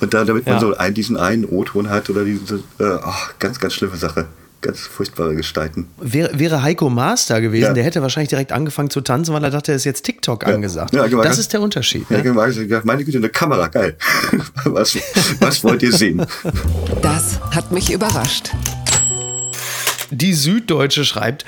Und 0.00 0.14
da, 0.14 0.24
damit 0.24 0.46
man 0.46 0.60
so 0.60 0.76
einen, 0.76 0.94
diesen 0.94 1.16
einen 1.16 1.44
O-Ton 1.44 1.90
hat 1.90 2.10
oder 2.10 2.24
diese, 2.24 2.56
äh, 2.78 2.98
oh, 3.04 3.12
ganz, 3.38 3.58
ganz 3.58 3.74
schlimme 3.74 3.96
Sache 3.96 4.26
ganz 4.64 4.80
furchtbare 4.80 5.34
Gestalten. 5.36 5.88
Wäre, 6.00 6.38
wäre 6.38 6.62
Heiko 6.62 6.90
Maas 6.90 7.26
da 7.26 7.40
gewesen, 7.40 7.66
ja. 7.66 7.72
der 7.72 7.84
hätte 7.84 8.02
wahrscheinlich 8.02 8.30
direkt 8.30 8.50
angefangen 8.50 8.90
zu 8.90 9.00
tanzen, 9.00 9.32
weil 9.34 9.44
er 9.44 9.50
dachte, 9.50 9.72
er 9.72 9.76
ist 9.76 9.84
jetzt 9.84 10.02
TikTok 10.02 10.42
ja. 10.42 10.54
angesagt. 10.54 10.94
Ja, 10.94 11.06
das 11.06 11.38
ist 11.38 11.52
der 11.52 11.60
Unterschied. 11.60 12.06
Ja, 12.10 12.22
ne? 12.22 12.32
gesagt, 12.32 12.84
meine 12.84 13.04
Güte, 13.04 13.18
eine 13.18 13.28
Kamera, 13.28 13.68
geil. 13.68 13.96
was, 14.64 14.96
was 15.40 15.62
wollt 15.62 15.82
ihr 15.82 15.92
sehen? 15.92 16.24
Das 17.02 17.40
hat 17.54 17.70
mich 17.70 17.92
überrascht. 17.92 18.50
Die 20.10 20.34
Süddeutsche 20.34 21.04
schreibt, 21.04 21.44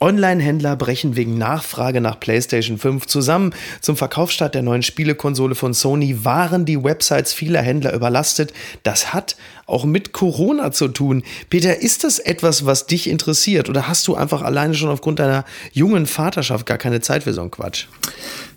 Online-Händler 0.00 0.76
brechen 0.76 1.16
wegen 1.16 1.38
Nachfrage 1.38 2.00
nach 2.00 2.20
PlayStation 2.20 2.76
5 2.76 3.06
zusammen. 3.06 3.54
Zum 3.80 3.96
Verkaufsstart 3.96 4.54
der 4.54 4.62
neuen 4.62 4.82
Spielekonsole 4.82 5.54
von 5.54 5.72
Sony 5.72 6.24
waren 6.24 6.66
die 6.66 6.82
Websites 6.82 7.32
vieler 7.32 7.62
Händler 7.62 7.94
überlastet. 7.94 8.52
Das 8.82 9.14
hat 9.14 9.36
auch 9.64 9.84
mit 9.84 10.12
Corona 10.12 10.70
zu 10.70 10.88
tun. 10.88 11.22
Peter, 11.48 11.80
ist 11.80 12.04
das 12.04 12.18
etwas, 12.18 12.66
was 12.66 12.86
dich 12.86 13.08
interessiert 13.08 13.68
oder 13.68 13.88
hast 13.88 14.06
du 14.06 14.14
einfach 14.14 14.42
alleine 14.42 14.74
schon 14.74 14.90
aufgrund 14.90 15.18
deiner 15.18 15.44
jungen 15.72 16.06
Vaterschaft 16.06 16.66
gar 16.66 16.78
keine 16.78 17.00
Zeit 17.00 17.22
für 17.22 17.32
so 17.32 17.40
einen 17.40 17.50
Quatsch? 17.50 17.86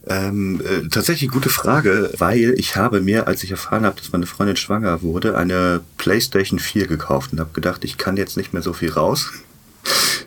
Ähm, 0.08 0.62
äh, 0.62 0.88
tatsächlich 0.90 1.30
gute 1.30 1.50
Frage, 1.50 2.12
weil 2.18 2.54
ich 2.58 2.76
habe 2.76 3.00
mir, 3.00 3.28
als 3.28 3.44
ich 3.44 3.52
erfahren 3.52 3.86
habe, 3.86 3.96
dass 3.96 4.12
meine 4.12 4.26
Freundin 4.26 4.56
schwanger 4.56 5.02
wurde, 5.02 5.38
eine 5.38 5.82
PlayStation 5.98 6.60
4 6.60 6.88
gekauft 6.88 7.32
und 7.32 7.40
habe 7.40 7.52
gedacht, 7.54 7.84
ich 7.84 7.98
kann 7.98 8.18
jetzt 8.18 8.36
nicht 8.36 8.54
mehr 8.54 8.62
so 8.62 8.74
viel 8.74 8.92
raus. 8.92 9.32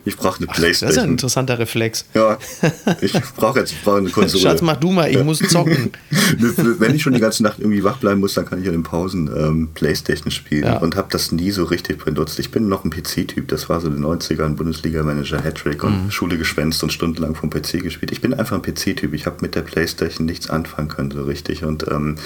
Ich 0.05 0.17
brauche 0.17 0.39
eine 0.39 0.47
Ach, 0.49 0.55
Playstation. 0.55 0.87
Das 0.87 0.97
ist 0.97 1.03
ein 1.03 1.09
interessanter 1.11 1.59
Reflex. 1.59 2.05
Ja, 2.13 2.37
ich 3.01 3.13
brauche 3.37 3.59
jetzt 3.59 3.73
brauch 3.83 3.95
eine 3.95 4.09
Konsole. 4.09 4.43
Schatz, 4.43 4.61
mach 4.61 4.75
du 4.75 4.91
mal, 4.91 5.09
ich 5.09 5.23
muss 5.23 5.39
zocken. 5.39 5.91
Wenn 6.79 6.95
ich 6.95 7.01
schon 7.01 7.13
die 7.13 7.19
ganze 7.19 7.43
Nacht 7.43 7.59
irgendwie 7.59 7.83
wach 7.83 7.97
bleiben 7.97 8.19
muss, 8.19 8.33
dann 8.33 8.45
kann 8.45 8.59
ich 8.59 8.65
in 8.65 8.73
den 8.73 8.83
Pausen 8.83 9.29
ähm, 9.35 9.69
Playstation 9.73 10.31
spielen 10.31 10.65
ja. 10.65 10.77
und 10.77 10.97
habe 10.97 11.07
das 11.09 11.31
nie 11.31 11.51
so 11.51 11.63
richtig 11.63 12.03
benutzt. 12.03 12.37
Ich 12.39 12.51
bin 12.51 12.67
noch 12.67 12.83
ein 12.83 12.89
PC-Typ, 12.89 13.47
das 13.47 13.69
war 13.69 13.79
so 13.79 13.87
in 13.87 13.93
den 13.93 14.05
90ern, 14.05 14.55
Bundesliga-Manager, 14.55 15.41
Hattrick 15.41 15.83
und 15.83 16.05
mhm. 16.05 16.11
Schule 16.11 16.37
geschwänzt 16.37 16.83
und 16.83 16.91
stundenlang 16.91 17.35
vom 17.35 17.49
PC 17.49 17.81
gespielt. 17.81 18.11
Ich 18.11 18.19
bin 18.19 18.33
einfach 18.33 18.57
ein 18.57 18.61
PC-Typ, 18.61 19.13
ich 19.13 19.25
habe 19.25 19.37
mit 19.41 19.55
der 19.55 19.61
Playstation 19.61 20.25
nichts 20.25 20.49
anfangen 20.49 20.89
können 20.89 21.11
so 21.11 21.23
richtig 21.23 21.63
und 21.63 21.85
ähm, 21.89 22.17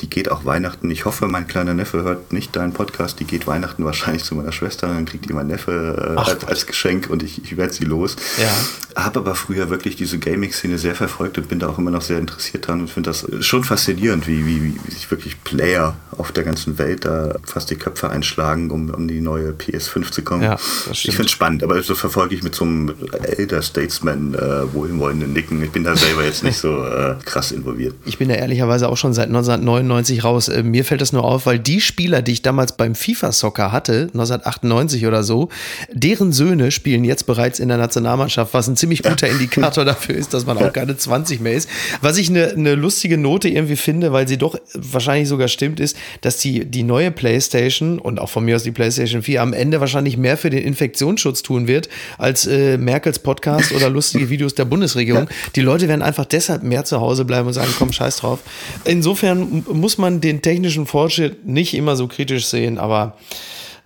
die 0.00 0.08
geht 0.08 0.30
auch 0.30 0.46
Weihnachten. 0.46 0.90
Ich 0.90 1.04
hoffe, 1.04 1.26
mein 1.26 1.46
kleiner 1.46 1.74
Neffe 1.74 2.02
hört 2.02 2.32
nicht 2.32 2.56
deinen 2.56 2.72
Podcast, 2.72 3.20
die 3.20 3.24
geht 3.24 3.46
Weihnachten 3.46 3.84
wahrscheinlich 3.84 4.24
zu 4.24 4.34
meiner 4.34 4.52
Schwester, 4.52 4.86
dann 4.86 5.04
kriegt 5.04 5.28
die 5.28 5.34
mein 5.34 5.48
Neffe 5.48 6.14
äh, 6.16 6.18
als, 6.18 6.44
als 6.44 6.66
Geschenk 6.76 7.08
und 7.08 7.22
ich, 7.22 7.42
ich 7.42 7.56
werde 7.56 7.72
sie 7.72 7.84
los. 7.84 8.16
Ja. 8.38 8.54
Habe 8.96 9.20
aber 9.20 9.34
früher 9.34 9.68
wirklich 9.68 9.94
diese 9.94 10.18
Gaming-Szene 10.18 10.78
sehr 10.78 10.94
verfolgt 10.94 11.36
und 11.36 11.48
bin 11.48 11.58
da 11.58 11.68
auch 11.68 11.76
immer 11.76 11.90
noch 11.90 12.00
sehr 12.00 12.18
interessiert 12.18 12.66
dran 12.66 12.80
und 12.80 12.88
finde 12.88 13.10
das 13.10 13.26
schon 13.44 13.62
faszinierend, 13.62 14.26
wie, 14.26 14.46
wie, 14.46 14.74
wie 14.82 14.90
sich 14.90 15.10
wirklich 15.10 15.44
Player 15.44 15.94
auf 16.16 16.32
der 16.32 16.44
ganzen 16.44 16.78
Welt 16.78 17.04
da 17.04 17.36
fast 17.44 17.70
die 17.70 17.76
Köpfe 17.76 18.08
einschlagen, 18.08 18.70
um, 18.70 18.88
um 18.88 19.06
die 19.06 19.20
neue 19.20 19.50
PS5 19.50 20.10
zu 20.12 20.22
kommen. 20.22 20.42
Ja, 20.42 20.56
ich 20.90 21.02
finde 21.02 21.24
es 21.24 21.30
spannend, 21.30 21.62
aber 21.62 21.82
so 21.82 21.94
verfolge 21.94 22.34
ich 22.34 22.42
mit 22.42 22.54
so 22.54 22.64
einem 22.64 22.94
Elder 23.36 23.60
Statesman 23.60 24.34
äh, 24.34 24.72
wohlwollenden 24.72 25.34
Nicken. 25.34 25.62
Ich 25.62 25.72
bin 25.72 25.84
da 25.84 25.94
selber 25.94 26.24
jetzt 26.24 26.42
nicht 26.42 26.56
so 26.56 26.82
äh, 26.82 27.16
krass 27.22 27.52
involviert. 27.52 27.94
Ich 28.06 28.16
bin 28.16 28.30
da 28.30 28.34
ehrlicherweise 28.34 28.88
auch 28.88 28.96
schon 28.96 29.12
seit 29.12 29.26
1999 29.26 30.24
raus. 30.24 30.48
Äh, 30.48 30.62
mir 30.62 30.86
fällt 30.86 31.02
das 31.02 31.12
nur 31.12 31.24
auf, 31.24 31.44
weil 31.44 31.58
die 31.58 31.82
Spieler, 31.82 32.22
die 32.22 32.32
ich 32.32 32.40
damals 32.40 32.76
beim 32.78 32.94
FIFA-Soccer 32.94 33.72
hatte, 33.72 34.08
1998 34.14 35.06
oder 35.06 35.22
so, 35.22 35.50
deren 35.92 36.32
Söhne 36.32 36.70
spielen 36.70 37.04
jetzt 37.04 37.26
bereits 37.26 37.60
in 37.60 37.68
der 37.68 37.76
Nationalmannschaft, 37.76 38.54
was 38.54 38.68
ein 38.68 38.76
ziemlich 38.86 39.02
guter 39.02 39.28
Indikator 39.28 39.84
dafür 39.84 40.14
ist, 40.14 40.32
dass 40.32 40.46
man 40.46 40.58
auch 40.58 40.72
keine 40.72 40.96
20 40.96 41.40
mehr 41.40 41.54
ist. 41.54 41.68
Was 42.02 42.18
ich 42.18 42.30
eine 42.30 42.52
ne 42.56 42.76
lustige 42.76 43.18
Note 43.18 43.48
irgendwie 43.48 43.74
finde, 43.74 44.12
weil 44.12 44.28
sie 44.28 44.38
doch 44.38 44.56
wahrscheinlich 44.74 45.28
sogar 45.28 45.48
stimmt, 45.48 45.80
ist, 45.80 45.96
dass 46.20 46.38
die, 46.38 46.64
die 46.64 46.84
neue 46.84 47.10
PlayStation 47.10 47.98
und 47.98 48.20
auch 48.20 48.30
von 48.30 48.44
mir 48.44 48.54
aus 48.54 48.62
die 48.62 48.70
PlayStation 48.70 49.22
4 49.22 49.42
am 49.42 49.52
Ende 49.52 49.80
wahrscheinlich 49.80 50.16
mehr 50.16 50.36
für 50.36 50.50
den 50.50 50.62
Infektionsschutz 50.62 51.42
tun 51.42 51.66
wird, 51.66 51.88
als 52.16 52.46
äh, 52.46 52.78
Merkels 52.78 53.18
Podcast 53.18 53.72
oder 53.72 53.90
lustige 53.90 54.30
Videos 54.30 54.54
der 54.54 54.66
Bundesregierung. 54.66 55.28
Die 55.56 55.62
Leute 55.62 55.88
werden 55.88 56.02
einfach 56.02 56.24
deshalb 56.24 56.62
mehr 56.62 56.84
zu 56.84 57.00
Hause 57.00 57.24
bleiben 57.24 57.48
und 57.48 57.54
sagen, 57.54 57.72
komm, 57.76 57.92
scheiß 57.92 58.18
drauf. 58.18 58.38
Insofern 58.84 59.64
muss 59.72 59.98
man 59.98 60.20
den 60.20 60.42
technischen 60.42 60.86
Fortschritt 60.86 61.44
nicht 61.44 61.74
immer 61.74 61.96
so 61.96 62.06
kritisch 62.06 62.46
sehen, 62.46 62.78
aber 62.78 63.16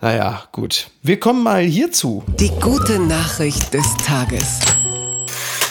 naja, 0.02 0.44
gut. 0.52 0.88
Wir 1.02 1.20
kommen 1.20 1.42
mal 1.42 1.62
hierzu. 1.62 2.22
Die 2.38 2.50
gute 2.60 2.98
Nachricht 2.98 3.74
des 3.74 3.86
Tages 3.98 4.60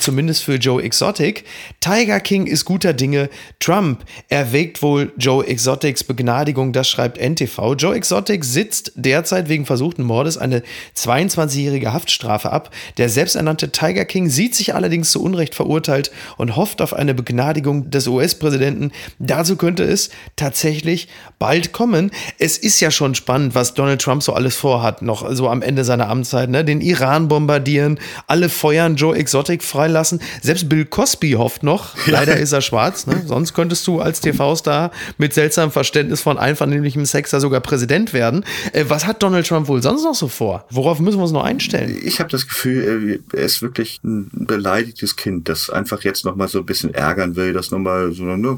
zumindest 0.10 0.44
für 0.44 0.56
Joe 0.56 0.82
Exotic. 0.82 1.44
Tiger 1.82 2.20
King 2.20 2.48
ist 2.48 2.66
guter 2.66 2.94
Dinge. 2.94 3.30
Trump 3.60 4.04
erwägt 4.28 4.82
wohl 4.82 5.14
Joe 5.18 5.46
Exotics 5.46 6.04
Begnadigung, 6.04 6.74
das 6.74 6.90
schreibt 6.90 7.20
NTV. 7.20 7.76
Joe 7.76 7.94
Exotic 7.94 8.44
sitzt 8.44 8.94
derzeit 8.96 9.50
wegen 9.50 9.68
versuchten 9.68 10.02
Mordes 10.02 10.40
eine 10.40 10.64
22-jährige 10.98 11.94
Haftstrafe 11.94 12.52
ab. 12.52 12.72
Der 12.98 13.08
selbsternannte 13.08 13.72
Tiger 13.72 14.04
King 14.04 14.32
sieht 14.32 14.56
sich 14.56 14.74
allerdings 14.74 15.12
zu 15.12 15.22
Unrecht 15.22 15.54
verurteilt 15.54 16.10
und 16.38 16.56
hofft 16.56 16.82
auf 16.82 16.96
eine 16.96 17.14
Begnadigung 17.14 17.92
des 17.92 18.08
US-Präsidenten. 18.08 18.92
Dazu 19.20 19.58
könnte 19.58 19.84
es 19.84 20.10
tatsächlich 20.36 21.08
bald 21.38 21.72
kommen. 21.72 22.10
Es 22.40 22.58
ist 22.58 22.80
ja 22.80 22.90
schon 22.90 23.14
spannend, 23.14 23.54
was 23.54 23.76
Donald 23.76 24.02
Trump 24.02 24.24
so 24.24 24.34
alles 24.34 24.56
vorhat, 24.56 25.04
noch 25.04 25.32
so 25.36 25.48
am 25.50 25.62
Ende 25.62 25.84
seiner 25.84 26.10
Amtszeit. 26.10 26.50
Ne? 26.50 26.66
Den 26.66 26.82
Iran 26.82 27.28
bombardieren, 27.28 28.00
alle 28.26 28.50
feuern, 28.50 28.96
Joe 28.96 29.16
Exotic 29.16 29.62
freilassen 29.62 29.99
lassen. 30.00 30.22
Selbst 30.42 30.70
Bill 30.70 30.86
Cosby 30.86 31.32
hofft 31.32 31.64
noch. 31.64 31.96
Leider 32.08 32.38
ist 32.38 32.54
er 32.54 32.62
schwarz. 32.62 33.06
Ne? 33.06 33.22
Sonst 33.26 33.54
könntest 33.54 33.86
du 33.88 34.00
als 34.00 34.22
TV-Star 34.22 34.92
mit 35.18 35.34
seltsamem 35.34 35.72
Verständnis 35.72 36.22
von 36.22 36.38
einvernehmlichem 36.38 37.06
Sex 37.06 37.32
da 37.32 37.40
sogar 37.40 37.60
Präsident 37.60 38.14
werden. 38.14 38.46
Äh, 38.72 38.86
was 38.88 39.06
hat 39.06 39.22
Donald 39.22 39.48
Trump 39.48 39.68
wohl 39.68 39.82
sonst 39.82 40.04
noch 40.04 40.16
so 40.16 40.28
vor? 40.28 40.66
Worauf 40.70 41.00
müssen 41.00 41.18
wir 41.18 41.24
uns 41.24 41.32
noch 41.32 41.44
einstellen? 41.44 41.98
Ich 42.04 42.20
habe 42.20 42.30
das 42.30 42.48
Gefühl, 42.48 43.22
er 43.34 43.44
ist 43.44 43.62
wirklich 43.62 44.00
ein 44.04 44.30
beleidigtes 44.32 45.16
Kind, 45.16 45.50
das 45.50 45.70
einfach 45.70 46.04
jetzt 46.04 46.26
noch 46.26 46.36
mal 46.36 46.48
so 46.48 46.60
ein 46.60 46.66
bisschen 46.66 46.94
ärgern 46.94 47.36
will, 47.36 47.54
das 47.54 47.72
noch 47.72 47.80
mal 47.80 48.14
so, 48.14 48.24
ne, 48.24 48.58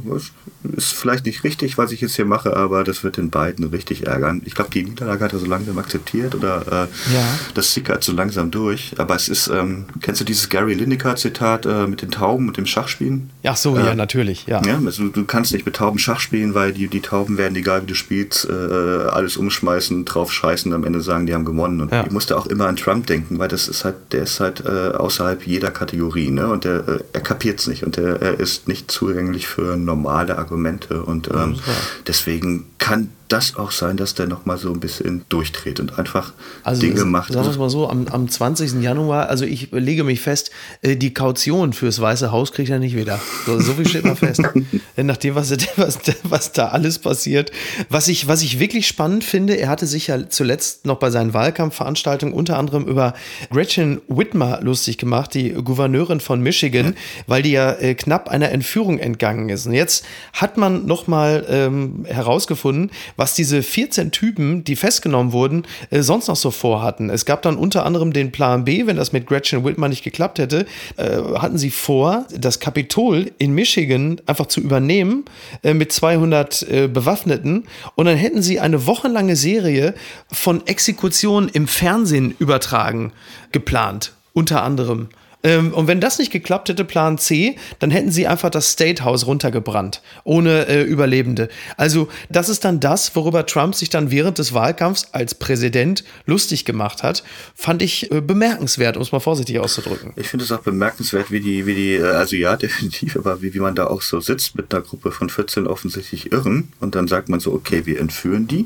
ist 0.75 0.93
vielleicht 0.93 1.25
nicht 1.25 1.43
richtig, 1.43 1.77
was 1.77 1.91
ich 1.91 2.01
jetzt 2.01 2.15
hier 2.15 2.25
mache, 2.25 2.55
aber 2.55 2.83
das 2.83 3.03
wird 3.03 3.17
den 3.17 3.29
beiden 3.29 3.65
richtig 3.65 4.05
ärgern. 4.05 4.41
Ich 4.45 4.53
glaube, 4.53 4.69
die 4.69 4.83
Niederlage 4.83 5.23
hat 5.23 5.33
er 5.33 5.39
so 5.39 5.45
langsam 5.47 5.77
akzeptiert 5.77 6.35
oder 6.35 6.61
äh, 6.67 7.13
ja. 7.13 7.39
das 7.53 7.73
sickert 7.73 8.03
so 8.03 8.11
langsam 8.11 8.51
durch. 8.51 8.93
Aber 8.97 9.15
es 9.15 9.27
ist, 9.27 9.47
ähm, 9.47 9.85
kennst 10.01 10.21
du 10.21 10.25
dieses 10.25 10.49
Gary 10.49 10.73
Lineker-Zitat? 10.73 11.20
Zitat 11.21 11.65
äh, 11.65 11.87
mit 11.87 12.01
den 12.01 12.11
Tauben 12.11 12.47
und 12.47 12.57
dem 12.57 12.65
Schachspielen. 12.65 13.29
Ach 13.43 13.55
so, 13.55 13.77
äh, 13.77 13.85
ja, 13.85 13.95
natürlich, 13.95 14.45
ja. 14.47 14.61
ja 14.65 14.79
also 14.85 15.07
du 15.07 15.25
kannst 15.25 15.53
nicht 15.53 15.65
mit 15.65 15.75
Tauben 15.75 15.99
Schach 15.99 16.19
spielen, 16.19 16.53
weil 16.53 16.73
die, 16.73 16.87
die 16.87 17.01
Tauben 17.01 17.37
werden, 17.37 17.55
egal 17.55 17.83
wie 17.83 17.87
du 17.87 17.95
spielst, 17.95 18.47
äh, 18.49 18.51
alles 18.51 19.37
umschmeißen, 19.37 20.05
drauf 20.05 20.31
scheißen 20.33 20.71
und 20.71 20.75
am 20.75 20.83
Ende 20.83 21.01
sagen, 21.01 21.25
die 21.25 21.33
haben 21.33 21.45
gewonnen. 21.45 21.81
Und 21.81 21.91
ja. 21.91 22.03
ich 22.03 22.11
musste 22.11 22.37
auch 22.37 22.47
immer 22.47 22.67
an 22.67 22.75
Trump 22.75 23.07
denken, 23.07 23.39
weil 23.39 23.47
das 23.47 23.67
ist 23.67 23.85
halt, 23.85 23.95
der 24.11 24.23
ist 24.23 24.39
halt 24.39 24.63
äh, 24.65 24.91
außerhalb 24.95 25.45
jeder 25.45 25.71
Kategorie, 25.71 26.31
ne? 26.31 26.47
Und 26.47 26.65
der, 26.65 26.87
äh, 26.87 26.99
er 27.13 27.21
kapiert 27.21 27.59
es 27.59 27.67
nicht 27.67 27.83
und 27.83 27.97
der, 27.97 28.21
er 28.21 28.39
ist 28.39 28.67
nicht 28.67 28.91
zugänglich 28.91 29.47
für 29.47 29.77
normale 29.77 30.37
Argumente. 30.37 31.03
Und 31.03 31.29
ähm, 31.29 31.53
ja. 31.53 31.73
deswegen 32.07 32.65
kann 32.77 33.09
das 33.31 33.55
auch 33.55 33.71
sein, 33.71 33.97
dass 33.97 34.13
der 34.13 34.27
nochmal 34.27 34.57
so 34.57 34.71
ein 34.71 34.79
bisschen 34.79 35.23
durchdreht 35.29 35.79
und 35.79 35.97
einfach 35.97 36.33
also, 36.63 36.81
Dinge 36.81 37.05
macht. 37.05 37.31
Sagen 37.31 37.45
wir 37.45 37.51
es 37.51 37.57
mal 37.57 37.69
so, 37.69 37.89
am, 37.89 38.07
am 38.07 38.27
20. 38.27 38.81
Januar, 38.81 39.29
also 39.29 39.45
ich 39.45 39.71
lege 39.71 40.03
mich 40.03 40.21
fest, 40.21 40.51
äh, 40.81 40.95
die 40.95 41.13
Kaution 41.13 41.73
fürs 41.73 42.01
Weiße 42.01 42.31
Haus 42.31 42.51
kriegt 42.51 42.69
er 42.69 42.79
nicht 42.79 42.95
wieder. 42.95 43.19
So, 43.45 43.59
so 43.59 43.73
viel 43.73 43.87
steht 43.87 44.05
mal 44.05 44.15
fest. 44.15 44.41
Nachdem, 44.97 45.35
was, 45.35 45.51
was, 45.77 45.99
was 46.23 46.51
da 46.51 46.69
alles 46.69 46.99
passiert. 46.99 47.51
Was 47.89 48.07
ich, 48.07 48.27
was 48.27 48.41
ich 48.41 48.59
wirklich 48.59 48.87
spannend 48.87 49.23
finde, 49.23 49.55
er 49.55 49.69
hatte 49.69 49.87
sich 49.87 50.07
ja 50.07 50.29
zuletzt 50.29 50.85
noch 50.85 50.97
bei 50.97 51.09
seinen 51.09 51.33
Wahlkampfveranstaltungen 51.33 52.33
unter 52.33 52.57
anderem 52.57 52.85
über 52.85 53.13
Gretchen 53.51 54.01
Whitmer 54.07 54.59
lustig 54.61 54.97
gemacht, 54.97 55.33
die 55.33 55.51
Gouverneurin 55.51 56.19
von 56.19 56.41
Michigan, 56.41 56.95
weil 57.27 57.43
die 57.43 57.51
ja 57.51 57.71
äh, 57.73 57.95
knapp 57.95 58.29
einer 58.29 58.49
Entführung 58.49 58.99
entgangen 58.99 59.49
ist. 59.49 59.65
Und 59.65 59.73
jetzt 59.73 60.05
hat 60.33 60.57
man 60.57 60.85
nochmal 60.85 61.45
ähm, 61.49 62.05
herausgefunden, 62.07 62.91
was 63.21 63.35
diese 63.35 63.61
14 63.61 64.09
Typen, 64.09 64.63
die 64.63 64.75
festgenommen 64.75 65.31
wurden, 65.31 65.67
äh, 65.91 66.01
sonst 66.01 66.27
noch 66.27 66.35
so 66.35 66.49
vorhatten. 66.49 67.11
Es 67.11 67.23
gab 67.23 67.43
dann 67.43 67.55
unter 67.55 67.85
anderem 67.85 68.13
den 68.13 68.31
Plan 68.31 68.65
B, 68.65 68.87
wenn 68.87 68.97
das 68.97 69.11
mit 69.11 69.27
Gretchen 69.27 69.63
Whitmer 69.63 69.89
nicht 69.89 70.03
geklappt 70.03 70.39
hätte, 70.39 70.65
äh, 70.97 71.17
hatten 71.35 71.59
sie 71.59 71.69
vor, 71.69 72.25
das 72.35 72.59
Kapitol 72.59 73.31
in 73.37 73.53
Michigan 73.53 74.19
einfach 74.25 74.47
zu 74.47 74.59
übernehmen 74.59 75.25
äh, 75.61 75.75
mit 75.75 75.91
200 75.91 76.63
äh, 76.63 76.87
Bewaffneten 76.87 77.65
und 77.93 78.05
dann 78.07 78.17
hätten 78.17 78.41
sie 78.41 78.59
eine 78.59 78.87
wochenlange 78.87 79.35
Serie 79.35 79.93
von 80.31 80.65
Exekutionen 80.65 81.47
im 81.47 81.67
Fernsehen 81.67 82.33
übertragen, 82.39 83.13
geplant, 83.51 84.13
unter 84.33 84.63
anderem. 84.63 85.09
Ähm, 85.43 85.73
und 85.73 85.87
wenn 85.87 85.99
das 85.99 86.19
nicht 86.19 86.31
geklappt 86.31 86.69
hätte, 86.69 86.85
Plan 86.85 87.17
C, 87.17 87.55
dann 87.79 87.91
hätten 87.91 88.11
sie 88.11 88.27
einfach 88.27 88.49
das 88.49 88.71
State 88.71 89.03
House 89.03 89.25
runtergebrannt, 89.25 90.01
ohne 90.23 90.67
äh, 90.67 90.83
Überlebende. 90.83 91.49
Also 91.77 92.07
das 92.29 92.49
ist 92.49 92.65
dann 92.65 92.79
das, 92.79 93.15
worüber 93.15 93.45
Trump 93.45 93.75
sich 93.75 93.89
dann 93.89 94.11
während 94.11 94.37
des 94.37 94.53
Wahlkampfs 94.53 95.07
als 95.11 95.35
Präsident 95.35 96.03
lustig 96.25 96.65
gemacht 96.65 97.03
hat. 97.03 97.23
Fand 97.55 97.81
ich 97.81 98.11
äh, 98.11 98.21
bemerkenswert, 98.21 98.97
um 98.97 99.03
es 99.03 99.11
mal 99.11 99.19
vorsichtig 99.19 99.59
auszudrücken. 99.59 100.13
Ich 100.15 100.27
finde 100.27 100.45
es 100.45 100.51
auch 100.51 100.61
bemerkenswert, 100.61 101.31
wie 101.31 101.39
die, 101.39 101.65
wie 101.65 101.75
die, 101.75 101.95
äh, 101.95 102.03
also 102.03 102.35
ja, 102.35 102.55
definitiv, 102.61 103.15
aber 103.15 103.41
wie, 103.41 103.53
wie 103.53 103.59
man 103.59 103.75
da 103.75 103.87
auch 103.87 104.01
so 104.01 104.19
sitzt 104.19 104.55
mit 104.55 104.73
einer 104.73 104.83
Gruppe 104.83 105.11
von 105.11 105.29
14 105.29 105.67
offensichtlich 105.67 106.31
Irren 106.31 106.71
und 106.79 106.95
dann 106.95 107.07
sagt 107.07 107.29
man 107.29 107.39
so, 107.39 107.53
okay, 107.53 107.85
wir 107.85 107.99
entführen 107.99 108.47
die 108.47 108.65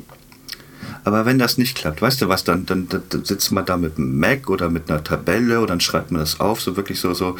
Aber 1.06 1.24
wenn 1.24 1.38
das 1.38 1.56
nicht 1.56 1.76
klappt, 1.76 2.02
weißt 2.02 2.20
du 2.20 2.28
was, 2.28 2.42
dann, 2.42 2.66
dann, 2.66 2.88
dann 2.88 3.24
sitzt 3.24 3.52
man 3.52 3.64
da 3.64 3.76
mit 3.76 3.96
einem 3.96 4.18
Mac 4.18 4.50
oder 4.50 4.68
mit 4.68 4.90
einer 4.90 5.04
Tabelle 5.04 5.60
und 5.60 5.70
dann 5.70 5.78
schreibt 5.78 6.10
man 6.10 6.18
das 6.18 6.40
auf, 6.40 6.60
so 6.60 6.76
wirklich 6.76 6.98
so, 6.98 7.14
so. 7.14 7.36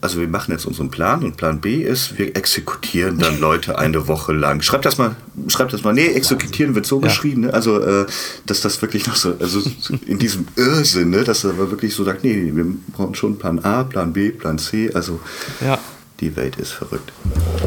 Also 0.00 0.20
wir 0.20 0.28
machen 0.28 0.52
jetzt 0.52 0.64
unseren 0.64 0.92
Plan 0.92 1.24
und 1.24 1.36
Plan 1.36 1.60
B 1.60 1.82
ist, 1.82 2.20
wir 2.20 2.36
exekutieren 2.36 3.18
dann 3.18 3.40
Leute 3.40 3.80
eine 3.80 4.06
Woche 4.06 4.32
lang. 4.32 4.62
Schreibt 4.62 4.84
das 4.84 4.96
mal, 4.96 5.16
schreibt 5.48 5.72
das 5.72 5.82
mal. 5.82 5.92
Nee, 5.92 6.06
exekutieren 6.06 6.76
wird 6.76 6.86
so 6.86 7.00
ja. 7.00 7.08
geschrieben, 7.08 7.40
ne? 7.40 7.52
Also, 7.52 7.80
äh, 7.80 8.06
dass 8.46 8.60
das 8.60 8.80
wirklich 8.80 9.08
noch 9.08 9.16
so, 9.16 9.34
also 9.40 9.60
in 10.06 10.20
diesem 10.20 10.46
Irrsinn, 10.54 11.10
ne? 11.10 11.24
dass 11.24 11.42
er 11.42 11.58
wirklich 11.58 11.92
so 11.92 12.04
sagt, 12.04 12.22
nee, 12.22 12.52
wir 12.54 12.66
brauchen 12.92 13.16
schon 13.16 13.38
Plan 13.38 13.58
A, 13.58 13.82
Plan 13.82 14.12
B, 14.12 14.30
Plan 14.30 14.56
C, 14.56 14.94
also. 14.94 15.18
Ja. 15.60 15.80
Die 16.20 16.36
Welt 16.36 16.56
ist 16.56 16.72
verrückt. 16.72 17.12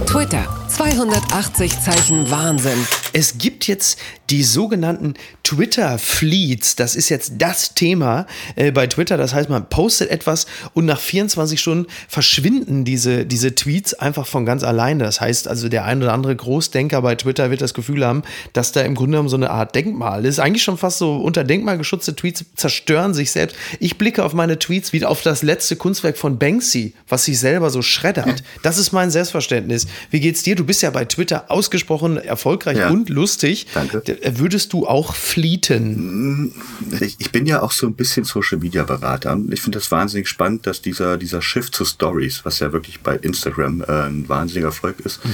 Twitter, 0.05 0.45
280 0.67 1.79
Zeichen 1.79 2.29
Wahnsinn. 2.29 2.77
Es 3.11 3.39
gibt 3.39 3.67
jetzt 3.67 3.97
die 4.29 4.43
sogenannten 4.43 5.15
Twitter-Fleets. 5.43 6.75
Das 6.75 6.95
ist 6.95 7.09
jetzt 7.09 7.33
das 7.37 7.73
Thema 7.73 8.27
äh, 8.55 8.71
bei 8.71 8.85
Twitter. 8.87 9.17
Das 9.17 9.33
heißt, 9.33 9.49
man 9.49 9.69
postet 9.69 10.11
etwas 10.11 10.45
und 10.73 10.85
nach 10.85 10.99
24 10.99 11.59
Stunden 11.59 11.87
verschwinden 12.07 12.85
diese, 12.85 13.25
diese 13.25 13.55
Tweets 13.55 13.95
einfach 13.95 14.27
von 14.27 14.45
ganz 14.45 14.63
alleine. 14.63 15.03
Das 15.03 15.19
heißt 15.19 15.47
also, 15.47 15.67
der 15.67 15.85
ein 15.85 16.01
oder 16.01 16.13
andere 16.13 16.35
Großdenker 16.35 17.01
bei 17.01 17.15
Twitter 17.15 17.49
wird 17.49 17.61
das 17.61 17.73
Gefühl 17.73 18.05
haben, 18.05 18.21
dass 18.53 18.71
da 18.71 18.81
im 18.81 18.93
Grunde 18.93 19.11
genommen 19.11 19.29
so 19.29 19.35
eine 19.35 19.49
Art 19.49 19.73
Denkmal 19.73 20.25
ist. 20.25 20.39
Eigentlich 20.39 20.63
schon 20.63 20.77
fast 20.77 20.99
so 20.99 21.17
unter 21.17 21.43
Denkmal 21.43 21.79
geschützte 21.79 22.15
Tweets 22.15 22.45
zerstören 22.55 23.15
sich 23.15 23.31
selbst. 23.31 23.55
Ich 23.79 23.97
blicke 23.97 24.23
auf 24.23 24.33
meine 24.33 24.59
Tweets 24.59 24.93
wie 24.93 25.03
auf 25.05 25.21
das 25.21 25.41
letzte 25.41 25.75
Kunstwerk 25.75 26.17
von 26.17 26.37
Banksy, 26.37 26.93
was 27.07 27.25
sich 27.25 27.39
selber 27.39 27.71
so 27.71 27.81
schreddert. 27.81 28.42
Das 28.61 28.77
ist 28.77 28.91
mein 28.91 29.11
Selbstverständnis. 29.11 29.87
Wie 30.09 30.19
geht's 30.19 30.43
dir? 30.43 30.55
Du 30.55 30.63
bist 30.63 30.81
ja 30.81 30.89
bei 30.89 31.05
Twitter 31.05 31.45
ausgesprochen 31.49 32.17
erfolgreich 32.17 32.77
ja. 32.77 32.89
und 32.89 33.09
lustig. 33.09 33.67
Danke. 33.73 34.03
Würdest 34.37 34.73
du 34.73 34.87
auch 34.87 35.15
fleeten? 35.15 36.53
Ich, 36.99 37.15
ich, 37.19 37.31
bin 37.31 37.45
ja 37.45 37.61
auch 37.61 37.71
so 37.71 37.87
ein 37.87 37.93
bisschen 37.93 38.23
Social 38.23 38.59
Media 38.59 38.83
Berater. 38.83 39.37
Ich 39.51 39.61
finde 39.61 39.79
das 39.79 39.91
wahnsinnig 39.91 40.27
spannend, 40.27 40.67
dass 40.67 40.81
dieser, 40.81 41.17
dieser 41.17 41.41
Shift 41.41 41.75
zu 41.75 41.85
Stories, 41.85 42.45
was 42.45 42.59
ja 42.59 42.71
wirklich 42.73 43.01
bei 43.01 43.15
Instagram 43.15 43.81
äh, 43.81 43.91
ein 43.91 44.29
wahnsinniger 44.29 44.67
Erfolg 44.67 44.99
ist, 45.01 45.23
mhm. 45.25 45.33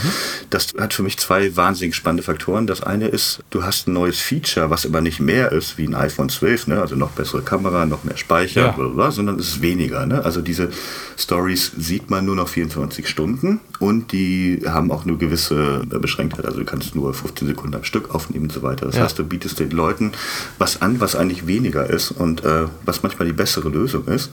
das 0.50 0.68
hat 0.78 0.94
für 0.94 1.04
mich 1.04 1.18
zwei 1.18 1.56
wahnsinnig 1.56 1.96
spannende 1.96 2.24
Faktoren. 2.24 2.68
Das 2.68 2.82
eine 2.82 3.08
ist, 3.08 3.40
du 3.50 3.64
hast 3.64 3.88
ein 3.88 3.94
neues 3.94 4.20
Feature, 4.20 4.70
was 4.70 4.86
aber 4.86 5.02
nicht 5.02 5.20
mehr 5.20 5.52
ist 5.52 5.78
wie 5.78 5.88
ein 5.88 5.96
iPhone 5.96 6.30
12, 6.30 6.68
ne? 6.68 6.82
also 6.82 6.96
noch 6.96 7.12
bessere 7.12 7.42
Kamera, 7.42 7.86
noch 7.86 8.04
mehr 8.04 8.18
Speicher, 8.18 8.62
ja. 8.62 8.72
blablabla, 8.72 9.12
sondern 9.12 9.40
es 9.40 9.48
ist 9.48 9.62
weniger. 9.62 10.06
Ne? 10.06 10.24
Also 10.24 10.42
diese 10.42 10.70
Stories 11.18 11.72
sieht 11.78 12.10
man 12.10 12.26
nur 12.26 12.36
noch 12.36 12.48
24 12.48 12.99
Stunden 13.08 13.60
und 13.80 14.12
die 14.12 14.62
haben 14.66 14.92
auch 14.92 15.06
eine 15.06 15.18
gewisse 15.18 15.82
Beschränktheit. 15.88 16.46
Also 16.46 16.60
du 16.60 16.66
kannst 16.66 16.96
nur 16.96 17.14
15 17.14 17.48
Sekunden 17.48 17.76
am 17.76 17.84
Stück 17.84 18.14
aufnehmen 18.14 18.46
und 18.46 18.52
so 18.52 18.62
weiter. 18.62 18.86
Das 18.88 18.96
ja. 18.96 19.04
heißt, 19.04 19.18
du 19.18 19.24
bietest 19.24 19.60
den 19.60 19.72
Leuten 19.72 20.12
was 20.58 20.82
an, 20.82 21.00
was 21.00 21.16
eigentlich 21.16 21.48
weniger 21.48 21.90
ist 21.90 22.12
und 22.12 22.44
äh, 22.44 22.66
was 22.86 23.04
manchmal 23.04 23.28
die 23.28 23.34
bessere 23.34 23.70
Lösung 23.70 24.08
ist. 24.08 24.32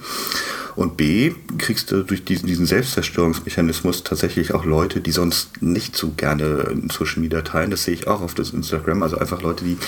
Und 0.77 0.99
B, 0.99 1.33
kriegst 1.57 1.91
du 1.91 2.03
durch 2.03 2.25
diesen, 2.25 2.47
diesen 2.47 2.67
Selbstzerstörungsmechanismus 2.67 4.05
tatsächlich 4.05 4.53
auch 4.53 4.67
Leute, 4.67 5.01
die 5.01 5.11
sonst 5.11 5.63
nicht 5.63 5.97
so 5.97 6.11
gerne 6.11 6.69
in 6.71 6.91
Social 6.91 7.21
Media 7.21 7.41
teilen. 7.41 7.71
Das 7.71 7.85
sehe 7.85 7.95
ich 7.95 8.07
auch 8.07 8.21
auf 8.21 8.35
das 8.35 8.51
Instagram. 8.51 9.03
Also 9.03 9.17
einfach 9.17 9.41
Leute, 9.41 9.65
die 9.65 9.79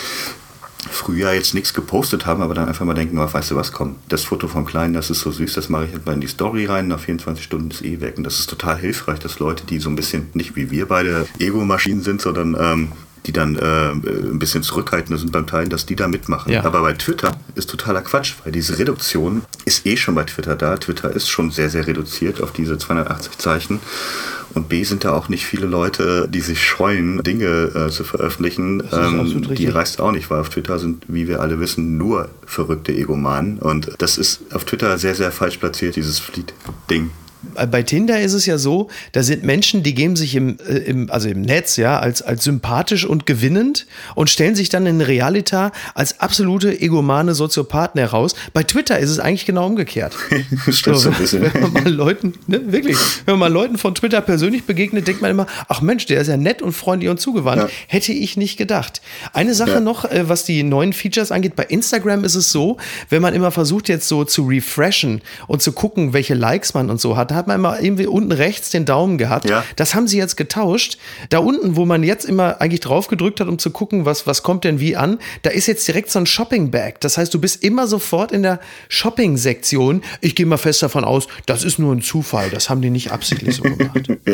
früher 0.91 1.33
jetzt 1.33 1.55
nichts 1.55 1.75
gepostet 1.75 2.27
haben, 2.27 2.43
aber 2.43 2.55
dann 2.55 2.69
einfach 2.69 2.85
mal 2.85 2.95
denken, 2.95 3.19
oh, 3.19 3.29
weißt 3.33 3.51
du 3.51 3.57
was, 3.57 3.73
komm, 3.73 3.97
das 4.09 4.25
Foto 4.25 4.49
vom 4.49 4.65
Kleinen, 4.65 4.95
das 4.95 5.11
ist 5.11 5.21
so 5.21 5.31
süß, 5.31 5.55
das 5.55 5.69
mache 5.69 5.87
ich 5.87 5.93
jetzt 5.93 6.07
mal 6.07 6.13
in 6.13 6.21
die 6.21 6.29
Story 6.29 6.67
rein, 6.67 6.89
nach 6.89 7.01
24 7.01 7.45
Stunden 7.45 7.71
ist 7.71 7.83
eh 7.83 8.01
weg. 8.01 8.15
Und 8.17 8.25
das 8.25 8.39
ist 8.39 8.49
total 8.49 8.79
hilfreich, 8.79 9.19
dass 9.19 9.39
Leute, 9.39 9.65
die 9.67 9.79
so 9.79 9.91
ein 9.91 9.97
bisschen, 9.97 10.29
nicht 10.35 10.57
wie 10.57 10.71
wir 10.71 10.87
beide 10.87 11.27
Ego-Maschinen 11.39 12.03
sind, 12.03 12.21
sondern 12.21 12.57
ähm, 12.59 12.93
die 13.27 13.33
dann 13.33 13.57
äh, 13.57 13.91
ein 13.91 14.39
bisschen 14.39 14.63
zurückhaltender 14.63 15.19
sind 15.19 15.33
beim 15.33 15.47
Teilen, 15.47 15.69
dass 15.69 15.85
die 15.85 15.97
da 15.97 16.09
mitmachen. 16.09 16.53
Ja. 16.53 16.65
Aber 16.65 16.81
bei 16.81 16.95
Twitter 16.95 17.33
ist 17.55 17.69
totaler 17.69 18.01
Quatsch, 18.01 18.35
weil 18.45 18.53
diese 18.53 18.79
Reduktion 18.79 19.43
ist 19.65 19.87
eh 19.87 19.97
schon 19.97 20.15
bei 20.15 20.25
Twitter 20.25 20.57
da. 20.57 20.77
Twitter 20.77 21.11
ist 21.11 21.29
schon 21.29 21.51
sehr, 21.51 21.69
sehr 21.69 21.87
reduziert 21.87 22.41
auf 22.43 22.53
diese 22.53 22.79
280 22.79 23.37
Zeichen. 23.39 23.81
Und 24.55 24.69
B 24.69 24.83
sind 24.85 25.05
da 25.05 25.13
auch 25.13 25.29
nicht 25.29 25.47
viele 25.47 25.67
Leute, 25.67 26.29
die 26.29 26.41
sich 26.41 26.63
scheuen, 26.63 27.23
Dinge 27.23 27.71
äh, 27.75 27.91
zu 27.91 28.05
veröffentlichen. 28.05 28.83
Ähm, 28.93 29.55
die 29.55 29.69
reißt 29.69 30.01
auch 30.01 30.13
nicht, 30.13 30.31
weil 30.31 30.41
auf 30.41 30.49
Twitter 30.49 30.79
sind, 30.79 31.05
wie 31.09 31.29
wir 31.29 31.41
alle 31.41 31.61
wissen, 31.61 31.97
nur 31.97 32.29
verrückte 32.47 32.93
Egomanen. 32.93 33.59
Und 33.59 33.93
das 33.99 34.19
ist 34.19 34.41
auf 34.53 34.65
Twitter 34.65 34.99
sehr, 34.99 35.15
sehr 35.15 35.33
falsch 35.33 35.59
platziert, 35.59 35.97
dieses 35.97 36.19
Fleet-Ding 36.19 37.11
bei 37.71 37.83
Tinder 37.83 38.21
ist 38.21 38.33
es 38.33 38.47
ja 38.47 38.59
so, 38.59 38.89
da 39.13 39.23
sind 39.23 39.45
Menschen, 39.45 39.83
die 39.83 39.95
geben 39.95 40.17
sich 40.17 40.35
im, 40.35 40.59
äh, 40.69 40.79
im, 40.79 41.11
also 41.11 41.29
im 41.29 41.43
Netz 41.43 41.77
ja 41.77 41.99
als, 41.99 42.23
als 42.23 42.45
sympathisch 42.45 43.05
und 43.05 43.27
gewinnend 43.27 43.87
und 44.15 44.31
stellen 44.31 44.55
sich 44.55 44.69
dann 44.69 44.87
in 44.87 45.01
Realita 45.01 45.73
als 45.95 46.21
absolute 46.21 46.81
egomane 46.81 47.35
Soziopathen 47.35 48.01
heraus. 48.01 48.35
Bei 48.53 48.63
Twitter 48.63 48.99
ist 48.99 49.11
es 49.11 49.21
eigentlich 49.21 49.47
genau 49.47 49.67
umgekehrt. 49.67 50.17
Stimmt 50.71 50.99
so, 50.99 51.11
ein 51.11 51.17
bisschen. 51.17 51.43
Wenn 51.43 51.63
man 51.63 51.73
mal 51.73 51.89
Leuten, 51.89 52.35
ne, 52.47 52.73
wirklich, 52.73 52.97
wenn 53.27 53.39
man 53.39 53.53
Leuten 53.53 53.79
von 53.79 53.95
Twitter 53.95 54.21
persönlich 54.21 54.65
begegnet, 54.65 55.07
denkt 55.07 55.23
man 55.23 55.31
immer, 55.31 55.47
ach 55.69 55.81
Mensch, 55.81 56.07
der 56.07 56.21
ist 56.21 56.29
ja 56.29 56.37
nett 56.37 56.61
und 56.61 56.73
freundlich 56.73 57.11
und 57.11 57.21
zugewandt. 57.21 57.63
Ja. 57.63 57.69
Hätte 57.87 58.13
ich 58.13 58.37
nicht 58.37 58.57
gedacht. 58.57 59.01
Eine 59.33 59.55
Sache 59.55 59.73
ja. 59.73 59.81
noch, 59.81 60.05
äh, 60.05 60.29
was 60.29 60.45
die 60.45 60.63
neuen 60.63 60.93
Features 60.93 61.31
angeht, 61.31 61.57
bei 61.57 61.65
Instagram 61.65 62.25
ist 62.25 62.35
es 62.35 62.51
so, 62.51 62.79
wenn 63.09 63.23
man 63.23 63.35
immer 63.35 63.51
versucht 63.51 63.89
jetzt 63.89 64.09
so 64.09 64.25
zu 64.25 64.43
refreshen 64.47 65.23
und 65.47 65.63
zu 65.63 65.73
gucken, 65.73 66.13
welche 66.13 66.35
Likes 66.35 66.75
man 66.75 66.91
und 66.91 67.01
so 67.01 67.17
hat, 67.17 67.28
hat 67.35 67.47
man 67.47 67.57
immer 67.57 67.81
irgendwie 67.81 68.07
unten 68.07 68.33
rechts 68.33 68.71
den 68.71 68.85
Daumen 68.85 69.19
gehabt. 69.19 69.49
Ja. 69.49 69.65
Das 69.77 69.95
haben 69.95 70.09
sie 70.09 70.19
jetzt 70.19 70.37
getauscht. 70.37 70.99
Da 71.31 71.39
unten, 71.39 71.77
wo 71.77 71.85
man 71.85 72.03
jetzt 72.03 72.25
immer 72.25 72.61
eigentlich 72.61 72.81
drauf 72.81 73.09
gedrückt 73.09 73.41
hat, 73.41 73.49
um 73.49 73.59
zu 73.59 73.71
gucken, 73.71 74.05
was, 74.05 74.27
was 74.27 74.43
kommt 74.43 74.65
denn 74.65 74.81
wie 74.81 74.97
an, 74.97 75.19
da 75.43 75.51
ist 75.51 75.67
jetzt 75.67 75.87
direkt 75.87 76.11
so 76.11 76.19
ein 76.19 76.27
Shopping-Bag. 76.27 77.01
Das 77.01 77.19
heißt, 77.19 77.33
du 77.33 77.41
bist 77.41 77.63
immer 77.63 77.87
sofort 77.87 78.33
in 78.33 78.43
der 78.43 78.61
Shopping-Sektion. 78.89 80.03
Ich 80.21 80.35
gehe 80.35 80.47
mal 80.47 80.57
fest 80.57 80.83
davon 80.83 81.05
aus, 81.05 81.29
das 81.47 81.65
ist 81.65 81.79
nur 81.79 81.95
ein 81.95 82.03
Zufall. 82.03 82.51
Das 82.51 82.71
haben 82.71 82.83
die 82.83 82.91
nicht 82.91 83.13
absichtlich 83.13 83.57
so 83.57 83.63
gemacht. 83.63 84.09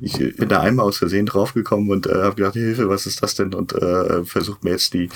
ich 0.00 0.12
bin 0.12 0.48
da 0.48 0.60
einmal 0.60 0.86
aus 0.86 0.98
Versehen 0.98 1.26
draufgekommen 1.26 1.90
und 1.90 2.06
äh, 2.06 2.14
habe 2.14 2.36
gedacht, 2.36 2.54
Hilfe, 2.54 2.88
was 2.88 3.06
ist 3.06 3.22
das 3.22 3.34
denn? 3.34 3.54
Und 3.54 3.72
äh, 3.74 4.24
versuche 4.24 4.58
mir 4.62 4.70
jetzt 4.70 4.94
die, 4.94 5.08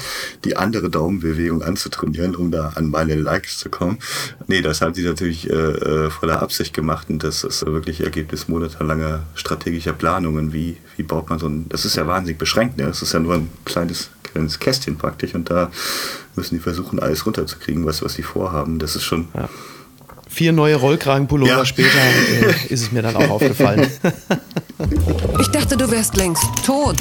die 0.44 0.56
andere 0.56 0.90
Daumenbewegung 0.90 1.62
anzutrainieren, 1.62 2.34
um 2.34 2.50
da 2.50 2.72
an 2.74 2.90
meine 2.90 3.14
Likes 3.14 3.58
zu 3.58 3.70
kommen. 3.70 3.98
Nee, 4.46 4.62
das 4.62 4.80
haben 4.80 4.94
sie 4.94 5.04
natürlich 5.04 5.48
äh, 5.48 5.54
äh 5.54 6.10
voller 6.10 6.42
Absicht 6.42 6.73
gemacht 6.74 7.08
und 7.08 7.24
das 7.24 7.44
ist 7.44 7.64
wirklich 7.64 8.02
Ergebnis 8.02 8.48
monatelanger 8.48 9.22
strategischer 9.34 9.92
Planungen. 9.92 10.52
Wie, 10.52 10.76
wie 10.96 11.02
baut 11.02 11.30
man 11.30 11.38
so 11.38 11.46
ein, 11.48 11.66
das 11.68 11.84
ist 11.84 11.96
ja 11.96 12.06
wahnsinnig 12.06 12.38
beschränkt, 12.38 12.76
ne? 12.76 12.84
das 12.84 13.02
ist 13.02 13.12
ja 13.12 13.20
nur 13.20 13.34
ein 13.34 13.50
kleines, 13.64 14.10
kleines 14.22 14.58
Kästchen 14.58 14.98
praktisch 14.98 15.34
und 15.34 15.50
da 15.50 15.70
müssen 16.36 16.56
die 16.56 16.60
versuchen, 16.60 17.00
alles 17.00 17.24
runterzukriegen, 17.24 17.86
was, 17.86 18.02
was 18.02 18.14
sie 18.14 18.22
vorhaben. 18.22 18.78
Das 18.78 18.96
ist 18.96 19.04
schon. 19.04 19.28
Ja. 19.34 19.48
Vier 20.28 20.52
neue 20.52 20.76
Rollkragenpullover 20.76 21.58
ja. 21.58 21.64
später 21.64 21.98
äh, 21.98 22.66
ist 22.68 22.82
es 22.82 22.92
mir 22.92 23.02
dann 23.02 23.14
auch 23.14 23.30
aufgefallen. 23.30 23.88
ich 25.40 25.48
dachte, 25.48 25.76
du 25.76 25.88
wärst 25.90 26.16
längst 26.16 26.44
tot. 26.64 26.96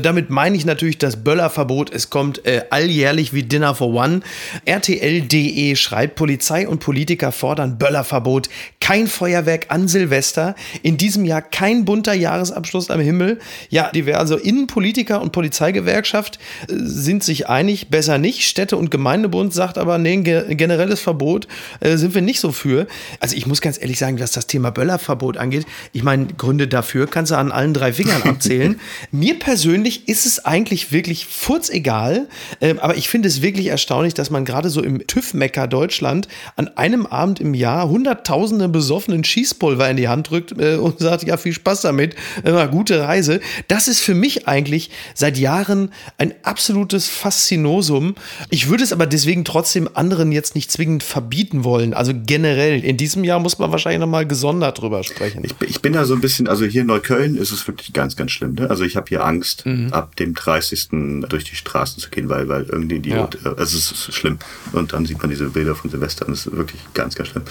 Damit 0.00 0.30
meine 0.30 0.56
ich 0.56 0.64
natürlich 0.64 0.96
das 0.96 1.22
Böllerverbot. 1.22 1.92
Es 1.92 2.08
kommt 2.08 2.46
äh, 2.46 2.62
alljährlich 2.70 3.34
wie 3.34 3.42
Dinner 3.42 3.74
for 3.74 3.88
One. 3.88 4.20
RTL.de 4.64 5.76
schreibt, 5.76 6.14
Polizei 6.14 6.66
und 6.66 6.78
Politiker 6.80 7.30
fordern 7.30 7.76
Böllerverbot. 7.76 8.48
Kein 8.82 9.06
Feuerwerk 9.06 9.66
an 9.68 9.88
Silvester. 9.88 10.54
In 10.82 10.98
diesem 10.98 11.24
Jahr 11.24 11.40
kein 11.40 11.86
bunter 11.86 12.12
Jahresabschluss 12.12 12.90
am 12.90 13.00
Himmel. 13.00 13.38
Ja, 13.70 13.90
diverse 13.90 14.34
Innenpolitiker 14.34 15.22
und 15.22 15.32
Polizeigewerkschaft 15.32 16.38
äh, 16.68 16.74
sind 16.76 17.24
sich 17.24 17.48
einig, 17.48 17.88
besser 17.88 18.18
nicht. 18.18 18.42
Städte- 18.42 18.76
und 18.76 18.90
Gemeindebund 18.90 19.54
sagt 19.54 19.78
aber, 19.78 19.96
nee, 19.96 20.14
ein 20.14 20.56
generelles 20.56 21.00
Verbot 21.00 21.48
äh, 21.80 21.96
sind 21.96 22.14
wir 22.14 22.22
nicht 22.22 22.40
so 22.40 22.52
für. 22.52 22.86
Also 23.20 23.36
ich 23.36 23.46
muss 23.46 23.62
ganz 23.62 23.80
ehrlich 23.80 23.98
sagen, 23.98 24.20
was 24.20 24.32
das 24.32 24.46
Thema 24.46 24.70
Böllerverbot 24.70 25.38
angeht, 25.38 25.64
ich 25.94 26.02
meine, 26.02 26.26
Gründe 26.26 26.68
dafür 26.68 27.06
kannst 27.06 27.32
du 27.32 27.36
an 27.36 27.52
allen 27.52 27.72
drei 27.72 27.94
Fingern 27.94 28.22
abzählen. 28.24 28.78
Mir 29.10 29.38
persönlich 29.38 29.62
persönlich 29.62 30.08
ist 30.08 30.26
es 30.26 30.44
eigentlich 30.44 30.90
wirklich 30.90 31.26
furzegal, 31.26 32.28
äh, 32.58 32.74
aber 32.80 32.96
ich 32.96 33.08
finde 33.08 33.28
es 33.28 33.42
wirklich 33.42 33.68
erstaunlich, 33.68 34.12
dass 34.12 34.28
man 34.28 34.44
gerade 34.44 34.70
so 34.70 34.82
im 34.82 35.06
TÜV-Mecker 35.06 35.68
Deutschland 35.68 36.26
an 36.56 36.66
einem 36.76 37.06
Abend 37.06 37.38
im 37.38 37.54
Jahr 37.54 37.88
hunderttausende 37.88 38.68
besoffenen 38.72 39.24
Schießpulver 39.24 39.88
in 39.88 39.96
die 39.96 40.08
Hand 40.08 40.30
drückt 40.30 40.52
äh, 40.58 40.76
und 40.76 40.98
sagt, 40.98 41.24
ja, 41.24 41.36
viel 41.36 41.52
Spaß 41.52 41.82
damit, 41.82 42.16
äh, 42.42 42.68
gute 42.68 43.02
Reise. 43.02 43.40
Das 43.68 43.88
ist 43.88 44.00
für 44.00 44.14
mich 44.14 44.48
eigentlich 44.48 44.90
seit 45.14 45.38
Jahren 45.38 45.92
ein 46.18 46.34
absolutes 46.42 47.08
Faszinosum. 47.08 48.14
Ich 48.50 48.68
würde 48.68 48.84
es 48.84 48.92
aber 48.92 49.06
deswegen 49.06 49.44
trotzdem 49.44 49.88
anderen 49.94 50.32
jetzt 50.32 50.54
nicht 50.54 50.70
zwingend 50.70 51.02
verbieten 51.02 51.64
wollen. 51.64 51.94
Also 51.94 52.12
generell, 52.14 52.84
in 52.84 52.96
diesem 52.96 53.24
Jahr 53.24 53.38
muss 53.38 53.58
man 53.58 53.70
wahrscheinlich 53.70 54.00
nochmal 54.00 54.26
gesondert 54.26 54.80
drüber 54.80 55.04
sprechen. 55.04 55.44
Ich, 55.44 55.54
ich, 55.68 55.82
bin 55.82 55.92
da 55.92 56.04
so 56.04 56.14
ein 56.14 56.20
bisschen, 56.20 56.48
also 56.48 56.64
hier 56.64 56.82
in 56.82 56.86
Neukölln 56.86 57.36
ist 57.36 57.52
es 57.52 57.66
wirklich 57.66 57.92
ganz, 57.92 58.16
ganz 58.16 58.30
schlimm. 58.30 58.54
Ne? 58.54 58.70
Also 58.70 58.84
ich 58.84 58.96
habe 58.96 59.06
hier 59.08 59.24
Angst, 59.24 59.66
mhm. 59.66 59.92
ab 59.92 60.16
dem 60.16 60.34
30. 60.34 60.88
durch 61.28 61.44
die 61.44 61.56
Straßen 61.56 62.00
zu 62.00 62.10
gehen, 62.10 62.28
weil, 62.28 62.48
weil 62.48 62.64
irgendwie 62.64 63.00
die, 63.00 63.10
ja. 63.10 63.28
Äh, 63.44 63.48
also 63.56 63.76
es 63.76 63.92
ist 63.92 64.14
schlimm. 64.14 64.38
Und 64.72 64.92
dann 64.92 65.06
sieht 65.06 65.20
man 65.20 65.30
diese 65.30 65.50
Bilder 65.50 65.74
von 65.74 65.90
Silvester 65.90 66.26
und 66.26 66.34
es 66.34 66.46
ist 66.46 66.56
wirklich 66.56 66.80
ganz, 66.94 67.14
ganz 67.14 67.28
schlimm. 67.30 67.44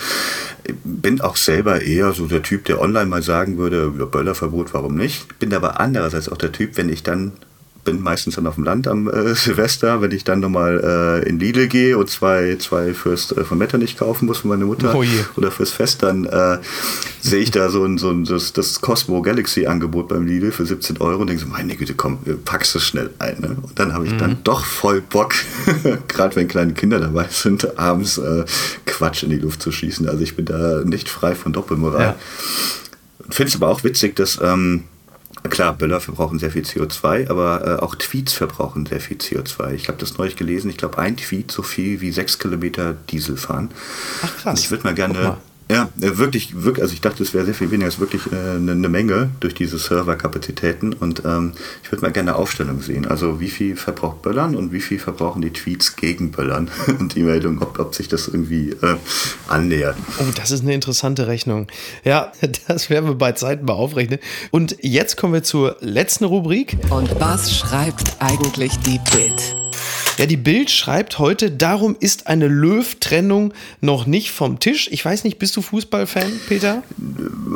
Bin 1.11 1.19
auch 1.19 1.35
selber 1.35 1.81
eher 1.81 2.13
so 2.13 2.25
der 2.25 2.41
Typ, 2.41 2.63
der 2.63 2.79
online 2.79 3.07
mal 3.07 3.21
sagen 3.21 3.57
würde, 3.57 3.89
Böllerverbot, 3.89 4.73
warum 4.73 4.95
nicht? 4.95 5.39
Bin 5.39 5.53
aber 5.53 5.77
andererseits 5.77 6.29
auch 6.29 6.37
der 6.37 6.53
Typ, 6.53 6.77
wenn 6.77 6.87
ich 6.87 7.03
dann 7.03 7.33
bin 7.83 8.01
meistens 8.01 8.35
dann 8.35 8.47
auf 8.47 8.55
dem 8.55 8.63
Land 8.63 8.87
am 8.87 9.09
äh, 9.09 9.33
Silvester, 9.35 10.01
wenn 10.01 10.11
ich 10.11 10.23
dann 10.23 10.39
nochmal 10.39 11.21
äh, 11.23 11.29
in 11.29 11.39
Lidl 11.39 11.67
gehe 11.67 11.97
und 11.97 12.09
zwei, 12.09 12.57
zwei 12.59 12.93
Fürst 12.93 13.35
äh, 13.37 13.43
von 13.43 13.57
Metternich 13.57 13.97
kaufen 13.97 14.25
muss 14.25 14.39
für 14.39 14.47
meine 14.47 14.65
Mutter 14.65 14.93
Oh 14.95 15.03
oder 15.35 15.51
fürs 15.51 15.71
Fest, 15.71 16.03
dann 16.03 16.25
äh, 16.25 16.59
sehe 17.21 17.39
ich 17.39 17.51
da 17.51 17.69
so 17.69 17.83
ein, 17.83 17.97
so 17.97 18.09
ein 18.09 18.25
das, 18.25 18.53
das 18.53 18.81
Cosmo 18.81 19.21
Galaxy 19.21 19.65
Angebot 19.65 20.07
beim 20.09 20.25
Lidl 20.25 20.51
für 20.51 20.65
17 20.65 20.97
Euro 20.97 21.21
und 21.21 21.27
denke 21.27 21.43
so, 21.43 21.49
meine 21.49 21.75
Güte, 21.75 21.93
komm, 21.93 22.19
packst 22.45 22.75
es 22.75 22.83
schnell 22.83 23.09
ein. 23.19 23.39
Ne? 23.39 23.57
Und 23.61 23.77
dann 23.79 23.93
habe 23.93 24.05
ich 24.05 24.15
dann 24.17 24.37
doch 24.43 24.63
voll 24.63 25.01
Bock, 25.01 25.33
gerade 26.07 26.35
wenn 26.35 26.47
kleine 26.47 26.73
Kinder 26.73 26.99
dabei 26.99 27.27
sind, 27.29 27.77
abends 27.79 28.17
äh, 28.17 28.45
Quatsch 28.85 29.23
in 29.23 29.29
die 29.29 29.37
Luft 29.37 29.61
zu 29.61 29.71
schießen. 29.71 30.07
Also 30.07 30.21
ich 30.21 30.35
bin 30.35 30.45
da 30.45 30.83
nicht 30.83 31.09
frei 31.09 31.35
von 31.35 31.53
Doppelmoral. 31.53 32.01
Ja. 32.01 32.15
Finde 33.29 33.49
es 33.49 33.55
aber 33.55 33.69
auch 33.69 33.83
witzig, 33.83 34.15
dass 34.15 34.39
ähm, 34.41 34.83
klar, 35.49 35.73
Böller 35.73 35.99
verbrauchen 35.99 36.39
sehr 36.39 36.51
viel 36.51 36.63
CO2, 36.63 37.29
aber 37.29 37.79
äh, 37.79 37.81
auch 37.81 37.95
Tweets 37.95 38.33
verbrauchen 38.33 38.85
sehr 38.85 38.99
viel 38.99 39.17
CO2. 39.17 39.73
Ich 39.73 39.87
habe 39.87 39.97
das 39.97 40.17
neulich 40.17 40.35
gelesen. 40.35 40.69
Ich 40.69 40.77
glaube, 40.77 40.97
ein 40.97 41.17
Tweet 41.17 41.51
so 41.51 41.63
viel 41.63 42.01
wie 42.01 42.11
sechs 42.11 42.39
Kilometer 42.39 42.93
Diesel 42.93 43.37
fahren. 43.37 43.71
Ach 44.21 44.37
krass. 44.37 44.53
Und 44.53 44.59
ich 44.59 44.71
würde 44.71 44.83
mal 44.83 44.93
gerne. 44.93 45.37
Ja, 45.69 45.89
äh, 46.01 46.17
wirklich, 46.17 46.63
wirklich, 46.63 46.83
also 46.83 46.93
ich 46.93 47.01
dachte, 47.01 47.23
es 47.23 47.33
wäre 47.33 47.45
sehr 47.45 47.53
viel 47.53 47.71
weniger, 47.71 47.87
es 47.87 47.95
ist 47.95 47.99
wirklich 48.01 48.23
äh, 48.27 48.55
eine, 48.55 48.73
eine 48.73 48.89
Menge 48.89 49.29
durch 49.39 49.53
diese 49.53 49.77
Serverkapazitäten 49.77 50.93
und 50.93 51.23
ähm, 51.25 51.53
ich 51.83 51.91
würde 51.91 52.01
mal 52.01 52.11
gerne 52.11 52.31
eine 52.31 52.39
Aufstellung 52.39 52.81
sehen. 52.81 53.07
Also 53.07 53.39
wie 53.39 53.49
viel 53.49 53.75
verbraucht 53.75 54.21
Böllern 54.21 54.55
und 54.55 54.73
wie 54.73 54.81
viel 54.81 54.99
verbrauchen 54.99 55.41
die 55.41 55.51
Tweets 55.51 55.95
gegen 55.95 56.31
Böllern 56.31 56.69
und 56.99 57.15
die 57.15 57.23
Meldung, 57.23 57.61
ob, 57.61 57.79
ob 57.79 57.95
sich 57.95 58.07
das 58.07 58.27
irgendwie 58.27 58.71
äh, 58.71 58.97
annähert. 59.47 59.95
Oh, 60.19 60.31
das 60.35 60.51
ist 60.51 60.61
eine 60.61 60.73
interessante 60.73 61.27
Rechnung. 61.27 61.67
Ja, 62.03 62.31
das 62.67 62.89
werden 62.89 63.07
wir 63.07 63.15
bei 63.15 63.31
Zeiten 63.31 63.65
mal 63.65 63.73
aufrechnen. 63.73 64.19
Und 64.51 64.75
jetzt 64.81 65.15
kommen 65.15 65.33
wir 65.33 65.43
zur 65.43 65.77
letzten 65.79 66.25
Rubrik. 66.25 66.77
Und 66.89 67.19
was 67.19 67.55
schreibt 67.55 68.17
eigentlich 68.19 68.77
die 68.79 68.99
Bild? 69.11 69.60
Ja, 70.21 70.27
die 70.27 70.37
Bild 70.37 70.69
schreibt 70.69 71.17
heute, 71.17 71.49
darum 71.49 71.95
ist 71.99 72.27
eine 72.27 72.47
Löw-Trennung 72.47 73.55
noch 73.79 74.05
nicht 74.05 74.29
vom 74.29 74.59
Tisch. 74.59 74.87
Ich 74.91 75.03
weiß 75.03 75.23
nicht, 75.23 75.39
bist 75.39 75.57
du 75.57 75.63
Fußballfan, 75.63 76.31
Peter? 76.47 76.83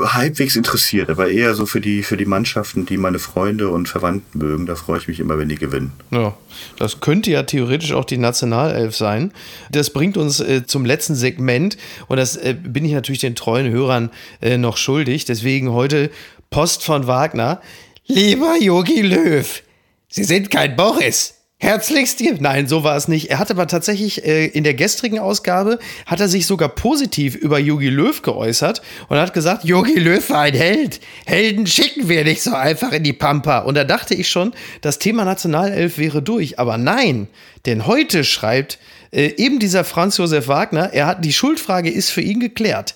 halbwegs 0.04 0.56
interessiert, 0.56 1.12
aber 1.12 1.30
eher 1.30 1.54
so 1.54 1.68
für 1.68 1.80
die, 1.80 2.02
für 2.02 2.18
die 2.18 2.26
Mannschaften, 2.26 2.88
die 2.88 2.98
meine 2.98 3.20
Freunde 3.20 3.70
und 3.70 3.88
Verwandten 3.88 4.40
mögen. 4.40 4.66
Da 4.66 4.74
freue 4.74 4.98
ich 4.98 5.08
mich 5.08 5.20
immer, 5.20 5.38
wenn 5.38 5.48
die 5.48 5.58
gewinnen. 5.58 5.92
Ja, 6.10 6.36
das 6.80 7.02
könnte 7.02 7.30
ja 7.30 7.44
theoretisch 7.44 7.92
auch 7.94 8.04
die 8.04 8.18
Nationalelf 8.18 8.96
sein. 8.96 9.32
Das 9.72 9.92
bringt 9.92 10.18
uns 10.18 10.40
äh, 10.40 10.66
zum 10.66 10.86
letzten 10.86 11.14
Segment 11.14 11.78
und 12.08 12.18
das 12.18 12.36
äh, 12.36 12.56
bin 12.60 12.84
ich 12.84 12.94
natürlich 12.94 13.22
den 13.22 13.36
treuen 13.36 13.72
Hörern 13.72 14.10
äh, 14.42 14.58
noch 14.58 14.78
schuldig. 14.78 15.26
Deswegen 15.26 15.72
heute 15.72 16.10
Post 16.50 16.84
von 16.84 17.06
Wagner. 17.06 17.62
Lieber 18.08 18.56
Yogi 18.60 19.04
Löw, 19.04 19.62
Sie 20.10 20.24
sind 20.24 20.50
kein 20.50 20.76
Boris. 20.76 21.36
Herzlichst 21.66 22.20
dir. 22.20 22.38
Nein, 22.40 22.68
so 22.68 22.84
war 22.84 22.96
es 22.96 23.08
nicht. 23.08 23.32
Er 23.32 23.40
hat 23.40 23.50
aber 23.50 23.66
tatsächlich 23.66 24.24
äh, 24.24 24.46
in 24.46 24.64
der 24.64 24.76
gestrigen 24.76 25.18
Ausgabe 25.18 25.80
hat 26.06 26.20
er 26.20 26.28
sich 26.28 26.46
sogar 26.46 26.70
positiv 26.70 27.34
über 27.34 27.58
Yogi 27.58 27.90
Löw 27.90 28.22
geäußert 28.22 28.84
und 29.08 29.18
hat 29.18 29.34
gesagt, 29.34 29.64
Yogi 29.64 29.98
Löw 29.98 30.30
war 30.30 30.42
ein 30.42 30.54
Held. 30.54 31.00
Helden 31.26 31.66
schicken 31.66 32.08
wir 32.08 32.24
nicht 32.24 32.44
so 32.44 32.54
einfach 32.54 32.92
in 32.92 33.02
die 33.02 33.14
Pampa. 33.14 33.62
Und 33.62 33.74
da 33.74 33.84
dachte 33.84 34.14
ich 34.14 34.30
schon, 34.30 34.54
das 34.82 35.00
Thema 35.00 35.26
Nationalelf 35.26 35.98
wäre 35.98 36.22
durch. 36.22 36.60
Aber 36.60 36.78
nein, 36.78 37.30
denn 37.66 37.88
heute 37.88 38.24
schreibt 38.26 38.78
äh, 39.10 39.34
eben 39.38 39.58
dieser 39.58 39.84
Franz 39.84 40.18
Josef 40.18 40.48
Wagner, 40.48 40.94
er 40.94 41.08
hat 41.08 41.26
die 41.26 41.34
Schuldfrage 41.34 41.90
ist 41.90 42.12
für 42.12 42.22
ihn 42.22 42.42
geklärt. 42.42 42.94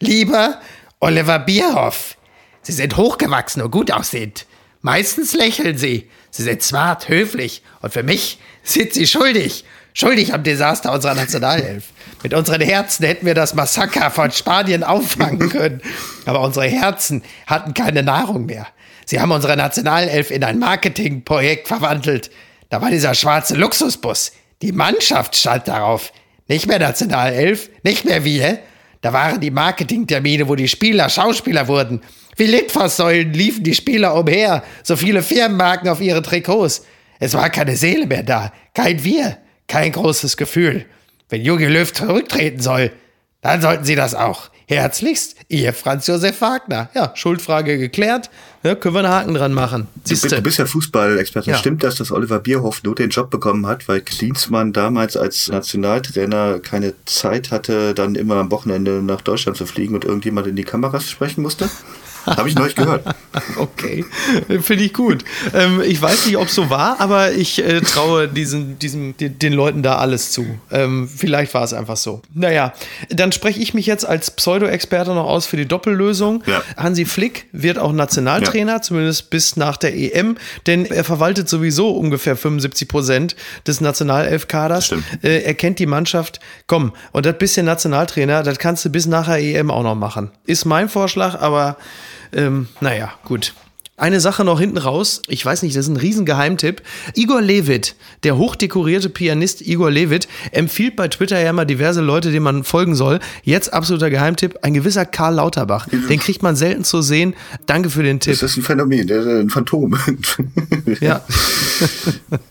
Lieber 0.00 0.60
Oliver 0.98 1.38
Bierhoff, 1.38 2.16
Sie 2.62 2.72
sind 2.72 2.96
hochgewachsen 2.96 3.62
und 3.62 3.70
gut 3.70 3.92
aussehend. 3.92 4.44
Meistens 4.80 5.34
lächeln 5.34 5.76
Sie. 5.76 6.08
Sie 6.30 6.42
sind 6.42 6.62
smart, 6.62 7.08
höflich 7.08 7.62
und 7.80 7.92
für 7.92 8.02
mich 8.02 8.38
sind 8.62 8.92
Sie 8.92 9.06
schuldig. 9.06 9.64
Schuldig 9.94 10.32
am 10.32 10.44
Desaster 10.44 10.92
unserer 10.92 11.14
Nationalelf. 11.14 11.86
Mit 12.22 12.32
unseren 12.34 12.60
Herzen 12.60 13.04
hätten 13.04 13.26
wir 13.26 13.34
das 13.34 13.54
Massaker 13.54 14.10
von 14.10 14.30
Spanien 14.30 14.84
auffangen 14.84 15.48
können. 15.50 15.82
Aber 16.26 16.42
unsere 16.42 16.66
Herzen 16.66 17.22
hatten 17.46 17.74
keine 17.74 18.02
Nahrung 18.02 18.46
mehr. 18.46 18.66
Sie 19.06 19.20
haben 19.20 19.32
unsere 19.32 19.56
Nationalelf 19.56 20.30
in 20.30 20.44
ein 20.44 20.58
Marketingprojekt 20.58 21.66
verwandelt. 21.66 22.30
Da 22.68 22.82
war 22.82 22.90
dieser 22.90 23.14
schwarze 23.14 23.56
Luxusbus. 23.56 24.32
Die 24.62 24.72
Mannschaft 24.72 25.34
stand 25.34 25.66
darauf. 25.66 26.12
Nicht 26.46 26.66
mehr 26.66 26.78
Nationalelf, 26.78 27.70
nicht 27.82 28.04
mehr 28.04 28.24
wir. 28.24 28.58
Da 29.00 29.12
waren 29.12 29.40
die 29.40 29.50
Marketingtermine, 29.50 30.48
wo 30.48 30.54
die 30.54 30.68
Spieler 30.68 31.08
Schauspieler 31.08 31.68
wurden. 31.68 32.00
Wie 32.36 32.46
Litfaßsäulen 32.46 33.32
liefen 33.32 33.64
die 33.64 33.74
Spieler 33.74 34.14
umher, 34.14 34.62
so 34.82 34.96
viele 34.96 35.22
Firmenmarken 35.22 35.88
auf 35.88 36.00
ihre 36.00 36.22
Trikots. 36.22 36.84
Es 37.20 37.34
war 37.34 37.50
keine 37.50 37.76
Seele 37.76 38.06
mehr 38.06 38.22
da, 38.22 38.52
kein 38.74 39.02
Wir, 39.04 39.38
kein 39.66 39.92
großes 39.92 40.36
Gefühl. 40.36 40.86
Wenn 41.28 41.42
Jogi 41.42 41.66
Löw 41.66 41.92
zurücktreten 41.92 42.60
soll, 42.60 42.92
dann 43.40 43.60
sollten 43.60 43.84
Sie 43.84 43.94
das 43.94 44.14
auch. 44.14 44.50
Herzlichst, 44.66 45.36
Ihr 45.48 45.72
Franz 45.72 46.06
Josef 46.06 46.40
Wagner. 46.40 46.90
Ja, 46.94 47.12
Schuldfrage 47.14 47.78
geklärt. 47.78 48.30
Ja, 48.64 48.74
können 48.74 48.94
wir 48.94 49.00
einen 49.00 49.08
Haken 49.08 49.34
dran 49.34 49.52
machen. 49.52 49.86
Du, 50.04 50.10
bist- 50.10 50.32
du 50.32 50.42
bist 50.42 50.58
ja 50.58 50.66
Fußballexperte. 50.66 51.50
Ja. 51.50 51.56
Stimmt 51.56 51.82
das, 51.84 51.94
dass 51.96 52.10
Oliver 52.10 52.40
Bierhoff 52.40 52.82
nur 52.82 52.94
den 52.96 53.10
Job 53.10 53.30
bekommen 53.30 53.66
hat, 53.66 53.86
weil 53.88 54.00
Klinsmann 54.00 54.72
damals 54.72 55.16
als 55.16 55.48
Nationaltrainer 55.48 56.58
keine 56.58 56.94
Zeit 57.04 57.50
hatte, 57.52 57.94
dann 57.94 58.16
immer 58.16 58.36
am 58.36 58.50
Wochenende 58.50 59.00
nach 59.02 59.20
Deutschland 59.20 59.56
zu 59.56 59.64
fliegen 59.66 59.94
und 59.94 60.04
irgendjemand 60.04 60.46
in 60.48 60.56
die 60.56 60.64
Kameras 60.64 61.08
sprechen 61.08 61.42
musste? 61.42 61.70
Habe 62.26 62.48
ich 62.48 62.54
neulich 62.54 62.74
gehört. 62.74 63.04
Okay, 63.56 64.04
finde 64.62 64.84
ich 64.84 64.92
gut. 64.92 65.24
Ähm, 65.54 65.80
ich 65.84 66.00
weiß 66.00 66.26
nicht, 66.26 66.36
ob 66.38 66.48
es 66.48 66.54
so 66.54 66.70
war, 66.70 67.00
aber 67.00 67.32
ich 67.32 67.64
äh, 67.64 67.80
traue 67.82 68.26
diesen, 68.26 68.78
diesen, 68.78 69.16
den, 69.16 69.38
den 69.38 69.52
Leuten 69.52 69.82
da 69.82 69.96
alles 69.96 70.32
zu. 70.32 70.58
Ähm, 70.72 71.08
vielleicht 71.08 71.54
war 71.54 71.62
es 71.62 71.72
einfach 71.72 71.96
so. 71.96 72.22
Naja, 72.34 72.72
dann 73.10 73.30
spreche 73.30 73.60
ich 73.60 73.74
mich 73.74 73.86
jetzt 73.86 74.04
als 74.04 74.32
Pseudo-Experte 74.32 75.14
noch 75.14 75.26
aus 75.26 75.46
für 75.46 75.56
die 75.56 75.66
Doppellösung. 75.66 76.42
Ja. 76.46 76.62
Hansi 76.76 77.04
Flick 77.04 77.46
wird 77.52 77.78
auch 77.78 77.92
Nationaltrainer, 77.92 78.82
zumindest 78.82 79.30
bis 79.30 79.56
nach 79.56 79.76
der 79.76 79.96
EM, 79.96 80.36
denn 80.66 80.84
er 80.86 81.04
verwaltet 81.04 81.48
sowieso 81.48 81.90
ungefähr 81.90 82.36
75 82.36 82.88
Prozent 82.88 83.36
des 83.66 83.80
Nationalelf-Kaders. 83.80 84.86
Stimmt. 84.86 85.04
Äh, 85.22 85.42
er 85.42 85.54
kennt 85.54 85.78
die 85.78 85.86
Mannschaft. 85.86 86.40
Komm, 86.66 86.92
und 87.12 87.24
das 87.26 87.38
bisschen 87.38 87.66
Nationaltrainer, 87.66 88.42
das 88.42 88.58
kannst 88.58 88.84
du 88.84 88.90
bis 88.90 89.06
nach 89.06 89.26
der 89.26 89.40
EM 89.40 89.70
auch 89.70 89.82
noch 89.82 89.94
machen. 89.94 90.30
Ist 90.44 90.64
mein 90.64 90.88
Vorschlag, 90.88 91.40
aber 91.40 91.76
ähm, 92.32 92.68
naja, 92.80 93.12
gut. 93.24 93.54
Eine 93.98 94.20
Sache 94.20 94.44
noch 94.44 94.60
hinten 94.60 94.78
raus, 94.78 95.22
ich 95.28 95.44
weiß 95.44 95.62
nicht, 95.62 95.76
das 95.76 95.86
ist 95.86 95.90
ein 95.92 95.96
Riesengeheimtipp. 95.96 96.82
Igor 97.14 97.40
Levit, 97.42 97.94
der 98.22 98.36
hochdekorierte 98.36 99.08
Pianist 99.08 99.60
Igor 99.60 99.90
Levit, 99.90 100.28
empfiehlt 100.52 100.96
bei 100.96 101.08
Twitter 101.08 101.40
ja 101.40 101.52
mal 101.52 101.64
diverse 101.64 102.00
Leute, 102.00 102.30
denen 102.30 102.44
man 102.44 102.64
folgen 102.64 102.94
soll. 102.94 103.18
Jetzt 103.42 103.72
absoluter 103.72 104.08
Geheimtipp, 104.10 104.58
ein 104.62 104.72
gewisser 104.74 105.04
Karl 105.04 105.34
Lauterbach. 105.34 105.88
Den 106.08 106.20
kriegt 106.20 106.42
man 106.42 106.56
selten 106.56 106.84
zu 106.84 107.02
sehen. 107.02 107.34
Danke 107.66 107.90
für 107.90 108.02
den 108.02 108.20
Tipp. 108.20 108.32
Das 108.38 108.42
ist 108.52 108.56
ein 108.56 108.62
Phänomen, 108.62 109.06
der- 109.06 109.24
der- 109.24 109.38
ein 109.40 109.50
Phantom. 109.50 109.96
Ja. 111.00 111.22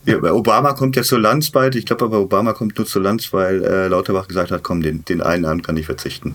Ja, 0.06 0.18
bei 0.18 0.32
Obama 0.32 0.72
kommt 0.72 0.96
ja 0.96 1.02
zur 1.02 1.18
Lanz 1.18 1.50
bald. 1.50 1.74
Ich 1.74 1.84
glaube 1.86 2.04
aber, 2.04 2.20
Obama 2.20 2.52
kommt 2.52 2.76
nur 2.78 2.86
zur 2.86 3.02
Lanz, 3.02 3.32
weil 3.32 3.62
äh, 3.64 3.88
Lauterbach 3.88 4.28
gesagt 4.28 4.50
hat, 4.50 4.62
komm, 4.62 4.82
den, 4.82 5.04
den 5.04 5.20
einen 5.20 5.44
Abend 5.44 5.66
kann 5.66 5.76
ich 5.76 5.86
verzichten. 5.86 6.34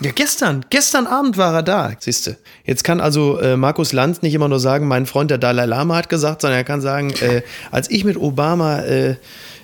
Ja, 0.00 0.10
gestern, 0.14 0.64
gestern 0.70 1.06
Abend 1.06 1.36
war 1.36 1.54
er 1.54 1.62
da, 1.62 1.92
siehste. 1.98 2.36
Jetzt 2.64 2.84
kann 2.84 3.00
also 3.00 3.38
äh, 3.38 3.56
Markus 3.56 3.92
Lanz 3.92 4.22
nicht 4.22 4.34
immer 4.34 4.48
nur 4.54 4.60
sagen, 4.60 4.86
mein 4.86 5.06
Freund 5.06 5.32
der 5.32 5.38
Dalai 5.38 5.66
Lama 5.66 5.96
hat 5.96 6.08
gesagt, 6.08 6.42
sondern 6.42 6.58
er 6.58 6.64
kann 6.64 6.80
sagen, 6.80 7.10
äh, 7.20 7.42
als 7.72 7.90
ich 7.90 8.04
mit 8.04 8.16
Obama 8.16 8.82
äh, 8.82 9.16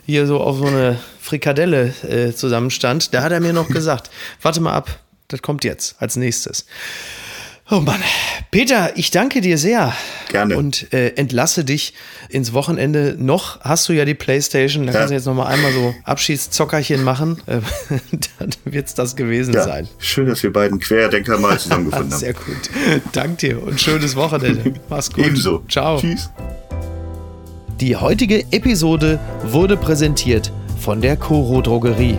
hier 0.04 0.26
so 0.26 0.40
auf 0.40 0.58
so 0.58 0.66
eine 0.66 0.98
Frikadelle 1.20 1.94
äh, 2.02 2.32
zusammenstand, 2.32 3.14
da 3.14 3.22
hat 3.22 3.30
er 3.30 3.40
mir 3.40 3.52
noch 3.52 3.68
gesagt, 3.68 4.10
warte 4.42 4.60
mal 4.60 4.74
ab, 4.74 4.98
das 5.28 5.42
kommt 5.42 5.62
jetzt 5.62 5.94
als 6.00 6.16
nächstes. 6.16 6.66
Oh 7.70 7.80
Mann. 7.80 8.00
Peter, 8.50 8.90
ich 8.96 9.12
danke 9.12 9.40
dir 9.40 9.56
sehr. 9.56 9.92
Gerne. 10.30 10.56
Und 10.56 10.92
äh, 10.92 11.10
entlasse 11.10 11.64
dich 11.64 11.94
ins 12.28 12.52
Wochenende. 12.52 13.14
Noch 13.16 13.60
hast 13.60 13.88
du 13.88 13.92
ja 13.92 14.04
die 14.04 14.14
Playstation. 14.14 14.86
Da 14.86 14.92
Ja. 14.92 14.98
kannst 14.98 15.10
du 15.10 15.14
jetzt 15.14 15.26
noch 15.26 15.34
mal 15.34 15.46
einmal 15.46 15.70
so 15.72 15.94
Abschiedszockerchen 16.02 17.04
machen. 17.04 17.40
Äh, 17.46 17.60
dann 18.40 18.50
wird 18.64 18.88
es 18.88 18.94
das 18.94 19.14
gewesen 19.14 19.54
Ja, 19.54 19.62
sein. 19.62 19.86
schön, 19.98 20.26
dass 20.26 20.42
wir 20.42 20.52
beiden 20.52 20.80
Querdenker 20.80 21.38
mal 21.38 21.58
zusammengefunden 21.60 22.10
haben. 22.12 22.18
Sehr 22.18 22.32
gut. 22.34 22.70
Dank 23.12 23.38
dir 23.38 23.62
und 23.62 23.80
schönes 23.80 24.16
Wochenende. 24.16 24.74
Mach's 24.88 25.12
gut. 25.12 25.26
Ebenso. 25.26 25.62
Ciao. 25.68 26.00
Tschüss. 26.00 26.28
Die 27.80 27.94
heutige 27.94 28.40
Episode 28.50 29.20
wurde 29.44 29.76
präsentiert 29.76 30.50
von 30.80 31.00
der 31.00 31.16
Coro 31.16 31.62
Drogerie. 31.62 32.18